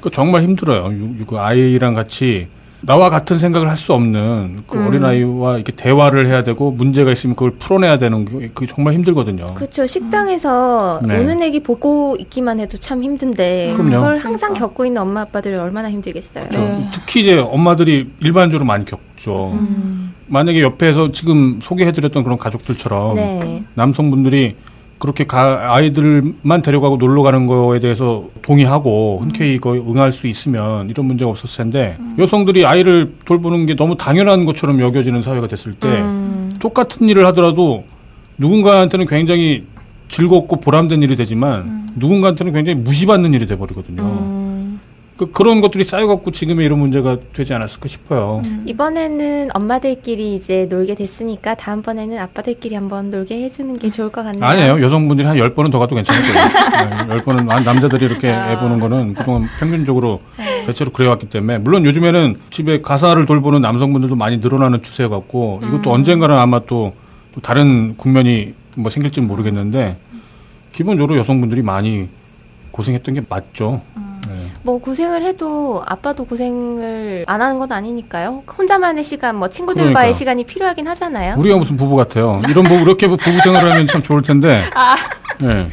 [0.05, 0.91] 그 정말 힘들어요.
[1.17, 2.47] 육아 아이랑 같이
[2.81, 4.85] 나와 같은 생각을 할 수 없는 그 음.
[4.87, 9.47] 어린아이와 이렇게 대화를 해야 되고 문제가 있으면 그걸 풀어내야 되는 게 그게 정말 힘들거든요.
[9.55, 9.87] 그렇죠.
[9.87, 11.17] 식당에서 네.
[11.17, 13.95] 오는 애기 보고 있기만 해도 참 힘든데 그럼요.
[13.95, 14.67] 그걸 항상 그러니까.
[14.67, 16.49] 겪고 있는 엄마 아빠들이 얼마나 힘들겠어요.
[16.49, 16.59] 그렇죠.
[16.63, 16.89] 네.
[16.93, 19.53] 특히 이제 엄마들이 일반적으로 많이 겪죠.
[19.53, 20.13] 음.
[20.27, 23.63] 만약에 옆에서 지금 소개해드렸던 그런 가족들처럼 네.
[23.73, 24.55] 남성분들이
[24.97, 31.05] 그렇게 가, 아이들만 데려가고 놀러 가는 거에 대해서 동의하고 흔쾌히 거 응할 수 있으면 이런
[31.05, 32.15] 문제가 없었을 텐데 음.
[32.17, 36.53] 여성들이 아이를 돌보는 게 너무 당연한 것처럼 여겨지는 사회가 됐을 때 음.
[36.59, 37.83] 똑같은 일을 하더라도
[38.37, 39.65] 누군가한테는 굉장히
[40.07, 41.89] 즐겁고 보람된 일이 되지만 음.
[41.97, 44.44] 누군가한테는 굉장히 무시받는 일이 돼버리거든요.
[45.15, 45.17] 음.
[45.17, 48.41] 그, 그런 것들이 쌓여갖고 지금의 이런 문제가 되지 않았을까 싶어요.
[48.45, 48.63] 음.
[48.67, 54.43] 이번에는 엄마들끼리 이제 놀게 됐으니까 다음번에는 아빠들끼리 한번 놀게 해주는 게 좋을 것 같네요.
[54.43, 54.81] 아니에요.
[54.81, 57.07] 여성분들이 한 10번은 더 가도 괜찮을 거예요.
[57.07, 58.51] 네, 10번은, 남자들이 이렇게 아.
[58.51, 60.63] 애 보는 거는 그동안 평균적으로 네.
[60.65, 65.95] 대체로 그래왔기 때문에, 물론 요즘에는 집에 가사를 돌보는 남성분들도 많이 늘어나는 추세 같고, 이것도 음.
[65.95, 66.93] 언젠가는 아마 또,
[67.33, 69.97] 또 다른 국면이 뭐 생길지는 모르겠는데,
[70.73, 72.09] 기본적으로 여성분들이 많이
[72.71, 73.81] 고생했던 게 맞죠.
[73.95, 74.04] 음.
[74.63, 78.43] 뭐 고생을 해도 아빠도 고생을 안 하는 건 아니니까요.
[78.57, 80.13] 혼자만의 시간, 뭐 친구들과의 그러니까.
[80.13, 81.35] 시간이 필요하긴 하잖아요.
[81.37, 82.41] 우리가 무슨 부부 같아요.
[82.49, 84.63] 이런 부부 이렇게 부부 생활을 하면 참 좋을 텐데.
[84.73, 84.95] 아.
[85.41, 85.67] 네.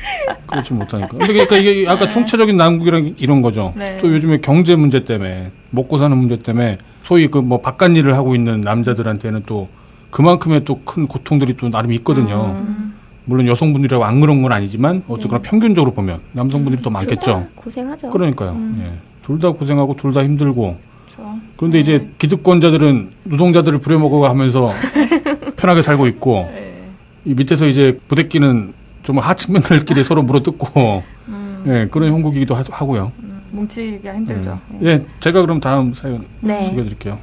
[0.46, 1.08] 그렇지 못하니까.
[1.10, 2.08] 근데 그러니까 이게 아까 네.
[2.10, 3.72] 총체적인 난국이랑 이런 거죠.
[3.76, 3.98] 네.
[4.00, 8.34] 또 요즘에 경제 문제 때문에 먹고 사는 문제 때문에 소위 그 뭐 바깥 일을 하고
[8.34, 9.68] 있는 남자들한테는 또
[10.10, 12.54] 그만큼의 또 큰 고통들이 또 나름 있거든요.
[12.56, 12.81] 음.
[13.24, 15.48] 물론 여성분들이라고 안 그런 건 아니지만 어쨌거나 네.
[15.48, 17.46] 평균적으로 보면 남성분들이 더 많겠죠.
[17.54, 18.10] 고생하죠.
[18.10, 18.50] 그러니까요.
[18.52, 18.82] 음.
[18.84, 18.98] 예.
[19.24, 20.76] 둘 다 고생하고 둘 다 힘들고.
[21.06, 21.34] 그렇죠.
[21.56, 22.10] 그런데 이제 네.
[22.18, 24.70] 기득권자들은 노동자들을 부려먹어 하면서
[25.56, 26.88] 편하게 살고 있고 네.
[27.24, 31.62] 이 밑에서 이제 부대끼는 좀 하층민들끼리 서로 물어뜯고 음.
[31.68, 34.58] 예, 그런 형국이기도 하, 고요 음, 뭉치기가 힘들죠.
[34.82, 34.86] 예.
[34.88, 36.66] 예, 제가 그럼 다음 사연 네.
[36.66, 37.18] 소개해드릴게요.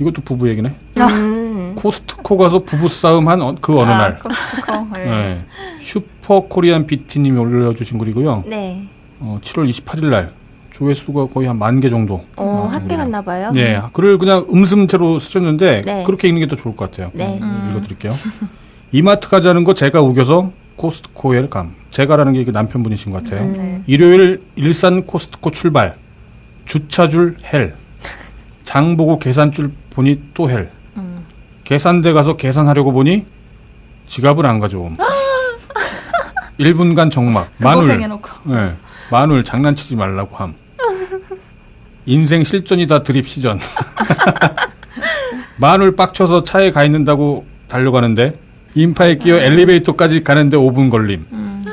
[0.00, 0.70] 이것도 부부 얘기네.
[1.74, 1.82] 음.
[1.82, 4.18] 코스트코 가서 부부싸움 한 그 어느 아, 날.
[4.18, 4.72] 코스트코.
[4.96, 5.04] 네.
[5.04, 5.44] 네.
[5.80, 8.44] 슈퍼 코리안 비티님이 올려주신 글이고요.
[8.46, 8.86] 네.
[9.20, 10.32] 어, 7월 28일 날
[10.72, 12.24] 조회수가 거의 한 만 개 정도.
[12.36, 13.50] 어, 핫게 갔나 봐요.
[13.52, 13.78] 네.
[13.92, 16.02] 글을 그냥 음슴체로 쓰셨는데 네.
[16.04, 17.10] 그렇게 읽는 게 더 좋을 것 같아요.
[17.14, 17.38] 네.
[17.42, 17.68] 음.
[17.70, 18.12] 읽어드릴게요.
[18.92, 21.74] 이마트 가자는 거 제가 우겨서 코스트코에 감.
[21.90, 23.42] 제가라는 게 남편분이신 것 같아요.
[23.44, 23.52] 음.
[23.56, 23.82] 네.
[23.86, 25.94] 일요일 일산 코스트코 출발.
[26.64, 27.74] 주차줄 헬.
[28.64, 30.70] 장 보고 계산줄 보니 또 헬.
[31.64, 33.26] 계산대 가서 계산하려고 보니
[34.06, 34.96] 지갑을 안 가져옴.
[36.60, 37.50] 1분간 정막.
[37.58, 37.98] 마눌.
[38.44, 38.76] 네,
[39.10, 40.54] 마눌 장난치지 말라고 함.
[42.06, 43.58] 인생 실전이다 드립 시전.
[45.56, 48.32] 마눌 빡쳐서 차에 가 있는다고 달려가는데
[48.74, 51.26] 인파에 끼어 엘리베이터까지 가는데 5분 걸림.
[51.32, 51.64] 음.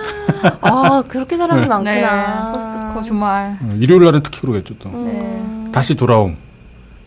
[0.61, 1.67] 아 그렇게 사람이 네.
[1.67, 1.91] 많구나.
[1.91, 3.57] 네, 포스트코 주말.
[3.61, 4.89] 어, 일요일 날은 특히 그러겠죠 또.
[4.89, 5.69] 음.
[5.73, 6.37] 다시 돌아옴.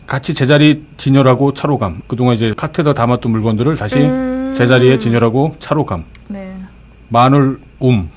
[0.07, 2.01] 같이 제자리 진열하고 차로 감.
[2.07, 4.53] 그동안 이제 카트에다 담았던 물건들을 다시 음.
[4.55, 6.05] 제자리에 진열하고 차로 감.
[6.27, 6.55] 네.
[7.09, 8.09] 마늘 움.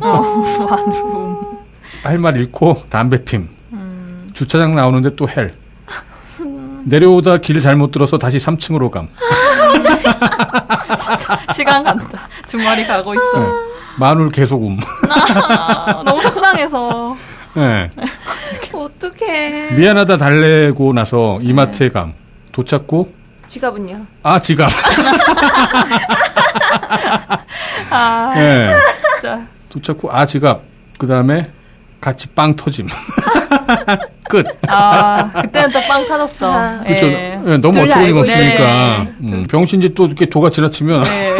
[0.00, 1.58] 어, 완룸.
[2.02, 3.48] 할말 잃고 담배 핌.
[3.72, 4.30] 음.
[4.32, 5.54] 주차장 나오는데 또 헬.
[6.84, 9.08] 내려오다 길 잘못 들어서 다시 3층으로 감.
[11.54, 12.28] 시간 간다.
[12.46, 13.38] 주말이 가고 있어.
[13.38, 13.46] 네.
[13.98, 14.78] 마눌 계속 움.
[15.10, 17.16] 아, 너무 속상해서.
[17.54, 17.90] 네.
[18.74, 19.72] 어떡해.
[19.72, 22.12] 미안하다 달래고 나서 이마트에 감.
[22.52, 23.08] 도착 후
[23.46, 24.06] 지갑은요?
[24.22, 24.68] 아, 지갑.
[27.90, 28.74] 아, 네.
[29.20, 29.40] 진짜.
[29.70, 30.60] 도착 후, 아, 지갑.
[30.98, 31.50] 그 다음에
[32.00, 32.86] 같이 빵 터짐.
[34.28, 34.44] 끝.
[34.68, 36.52] 아, 그때는 또 빵 터졌어.
[36.52, 37.06] 아, 그렇죠.
[37.06, 37.40] 예.
[37.42, 39.06] 네, 너무 어처구니 없으니까.
[39.18, 39.32] 네.
[39.32, 41.04] 음, 병신지 또 이렇게 도가 지나치면.
[41.04, 41.32] 네.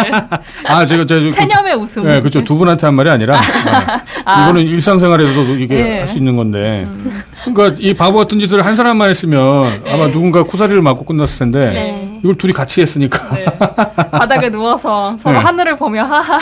[0.66, 1.30] 아, 제가, 제가.
[1.30, 2.04] 체념의 웃음.
[2.04, 2.42] 네, 그렇죠.
[2.44, 3.40] 두 분한테 한 말이 아니라.
[4.24, 5.98] 아, 이거는 일상생활에서도 이게 네.
[6.00, 6.84] 할수 있는 건데.
[6.86, 7.22] 음.
[7.54, 9.92] 그러니까 이 바보 같은 짓을 한 사람만 했으면 네.
[9.92, 11.72] 아마 누군가 쿠사리를 맞고 끝났을 텐데.
[11.72, 12.20] 네.
[12.22, 13.34] 이걸 둘이 같이 했으니까.
[13.34, 13.44] 네.
[14.10, 15.44] 바닥에 누워서 서로 네.
[15.44, 16.38] 하늘을 보며 하하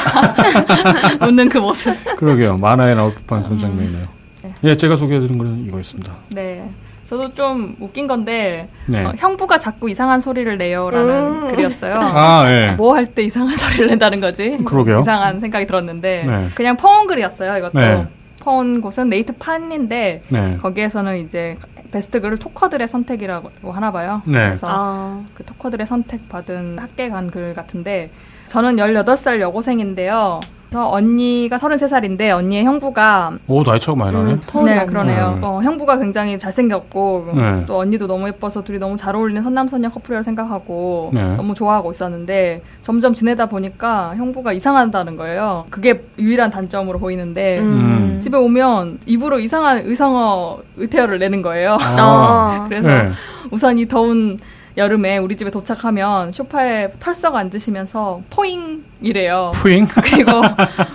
[1.27, 1.93] 웃는 그 모습.
[2.17, 2.57] 그러게요.
[2.59, 4.07] 만화에 나올 법한 그런 장면이네요.
[4.43, 4.55] 네.
[4.65, 6.13] 예, 제가 소개해드린 거는 이거였습니다.
[6.31, 6.69] 네.
[7.05, 9.03] 저도 좀 웃긴 건데 네.
[9.05, 11.11] 어, 형부가 자꾸 이상한 소리를 내요라는
[11.45, 11.49] 음.
[11.51, 11.95] 글이었어요.
[12.01, 12.73] 아, 네.
[12.77, 14.57] 뭐할 때 이상한 소리를 낸다는 거지?
[14.65, 15.01] 그러게요.
[15.01, 16.49] 이상한 생각이 들었는데 네.
[16.55, 17.59] 그냥 퍼온 글이었어요.
[17.59, 18.07] 이것도 네.
[18.41, 20.59] 퍼온 곳은 네이트 판인데 네.
[20.63, 21.57] 거기에서는 이제
[21.91, 24.23] 베스트 글을 talker들의 선택이라고 하나 봐요.
[24.25, 24.47] 네.
[24.47, 25.23] 그래서 아.
[25.35, 28.11] 그 talker들의 선택 받은 핫게 간 글 같은데
[28.47, 30.41] 저는 18살 여고생인데요.
[30.73, 34.33] 저 언니가 33살인데 언니의 형부가 오 나이 차가 많이 나네.
[34.33, 35.39] 음, 네, 그러네요.
[35.39, 35.47] 네.
[35.47, 37.65] 어, 형부가 굉장히 잘생겼고 네.
[37.67, 41.37] 또 언니도 너무 예뻐서 둘이 너무 잘 어울리는 선남선녀 커플이라고 생각하고 네.
[41.37, 45.67] 너무 좋아하고 있었는데 점점 지내다 보니까 형부가 이상하다는 거예요.
[45.69, 48.19] 그게 유일한 단점으로 보이는데 음.
[48.19, 51.77] 집에 오면 입으로 이상한 의성어 의태어를 내는 거예요.
[51.99, 52.65] 아.
[52.71, 53.11] 그래서 네.
[53.51, 54.39] 우선 이 더운
[54.77, 59.53] 여름에 우리 집에 도착하면 소파에 털썩 앉으시면서 포잉 이래요.
[59.57, 59.87] 포잉?
[60.03, 60.31] 그리고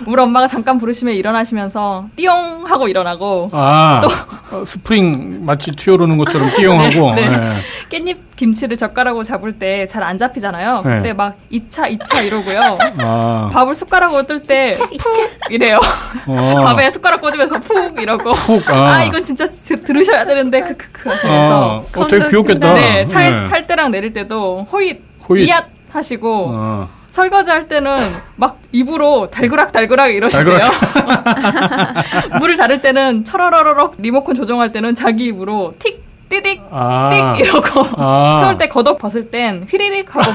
[0.06, 6.48] 우리 엄마가 잠깐 부르시면 일어나시면서 띠용 하고 일어나고 아, 또 어, 스프링 마치 튀어오르는 것처럼
[6.56, 7.38] 띠용 하고 네, 네.
[7.38, 7.54] 네.
[7.90, 10.82] 깻잎 김치를 젓가락으로 잡을 때 잘 안 잡히잖아요.
[10.84, 10.96] 네.
[10.96, 12.78] 그때 막 읏차 읏차 이러고요.
[12.98, 13.50] 아.
[13.52, 15.78] 밥을 숟가락으로 뜰 때 푹 이래요.
[16.26, 16.62] 어.
[16.64, 18.94] 밥에 숟가락 꽂으면서 푹 이러고 푹, 아.
[18.94, 22.00] 아 이건 진짜 들으셔야 되는데 크크크 하시면서 아.
[22.00, 22.74] 어, 되게 귀엽겠다.
[22.74, 23.46] 네, 차에 네.
[23.48, 26.88] 탈 때랑 내릴 때도 호잇 호잇 이앗 하시고 아.
[27.10, 27.96] 설거지 할 때는
[28.36, 30.58] 막 입으로 달그락 달그락 이러시대요.
[32.38, 37.10] 물을 다를 때는 철어러러럭 리모컨 조정할 때는 자기 입으로 틱 띠딕 아.
[37.12, 38.38] 띡 이러고 아.
[38.42, 40.30] 추울 때 겉옷 벗을 땐 휘리릭 하고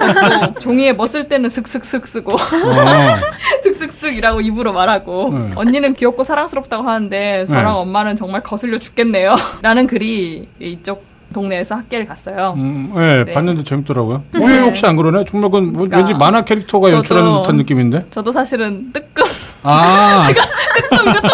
[0.60, 3.16] 종이에 뭐쓸 때는 슥슥슥 쓰고 아.
[3.62, 5.52] 슥슥슥 이라고 입으로 말하고 네.
[5.54, 7.78] 언니는 귀엽고 사랑스럽다고 하는데 저랑 네.
[7.80, 12.54] 엄마는 정말 거슬려 죽겠네요 라는 글이 이쪽 동네에서 학교를 갔어요.
[12.56, 14.24] 음, 네, 네, 봤는데 재밌더라고요.
[14.32, 14.46] 네.
[14.46, 15.24] 왜 혹시 안 그러네?
[15.28, 18.06] 정말 그건 뭐 그러니까 왠지 만화 캐릭터가 저도, 연출하는 듯한 느낌인데?
[18.10, 19.24] 저도 사실은 뜨끔.
[19.62, 20.24] 아.
[20.26, 20.42] 지금
[20.74, 21.28] 뜨끔 이것도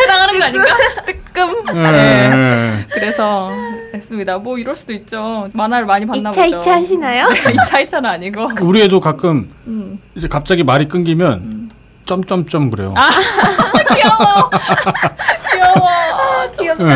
[0.00, 0.76] 해당하는 거 아닌가?
[1.04, 1.25] 뜨끔.
[1.74, 2.28] 네.
[2.28, 2.86] 네.
[2.90, 3.50] 그래서
[3.94, 4.38] 했습니다.
[4.38, 5.48] 뭐 이럴 수도 있죠.
[5.52, 6.58] 만화를 많이 봤나 2차, 보죠.
[6.60, 7.26] 2차 하시나요?
[7.28, 8.48] 2차 2차는 아니고.
[8.62, 10.00] 우리 애도 가끔 음.
[10.14, 11.70] 이제 갑자기 말이 끊기면 음.
[12.06, 12.94] 점점점 그래요.
[12.96, 13.08] 아,
[13.94, 14.50] 귀여워.
[15.50, 15.88] 귀여워.
[15.88, 16.84] 아, 귀엽다.
[16.84, 16.94] 네.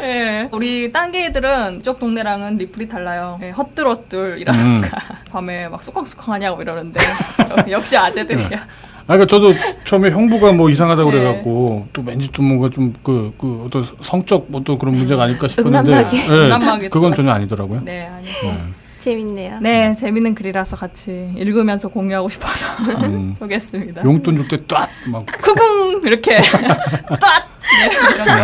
[0.00, 0.48] 네.
[0.50, 3.38] 우리 딴개 애들은 이쪽 동네랑은 리플이 달라요.
[3.40, 4.82] 네, 헛들헛들 이러니까 음.
[5.30, 7.00] 밤에 막 쑥컹쑥컹 하냐고 이러는데
[7.70, 8.66] 역시 아재들이야.
[9.10, 9.14] 네.
[9.14, 9.54] 아, 그러니까 저도
[9.84, 11.18] 처음에 형부가 뭐 이상하다고 네.
[11.18, 15.48] 그래갖고 또 왠지 또 뭔가 좀 그 그 어떤 성적 뭐 또 그런 문제가 아닐까
[15.48, 17.80] 싶었는데, 네, 그건 전혀 아니더라고요.
[17.84, 18.32] 네, 아니고.
[18.42, 18.58] 네.
[19.00, 19.60] 재밌네요.
[19.62, 22.66] 네, 재밌는 글이라서 같이 읽으면서 공유하고 싶어서
[23.02, 23.34] 음.
[23.38, 24.04] 소개했습니다.
[24.04, 27.48] 용돈 줄 때 뚜앗 막 쿠궁 이렇게 뚜앗
[27.80, 27.88] 네,
[28.26, 28.34] 거.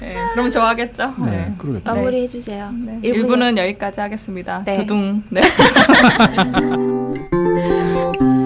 [0.00, 1.12] 네, 그럼 좋아하겠죠.
[1.26, 1.54] 네, 네.
[1.58, 1.94] 그러겠죠.
[1.94, 2.70] 마무리 해 주세요.
[2.72, 2.98] 네.
[3.02, 4.62] 1부는 여기까지 하겠습니다.
[4.64, 4.78] 네.
[4.78, 5.22] 두둥.
[5.28, 5.42] 네.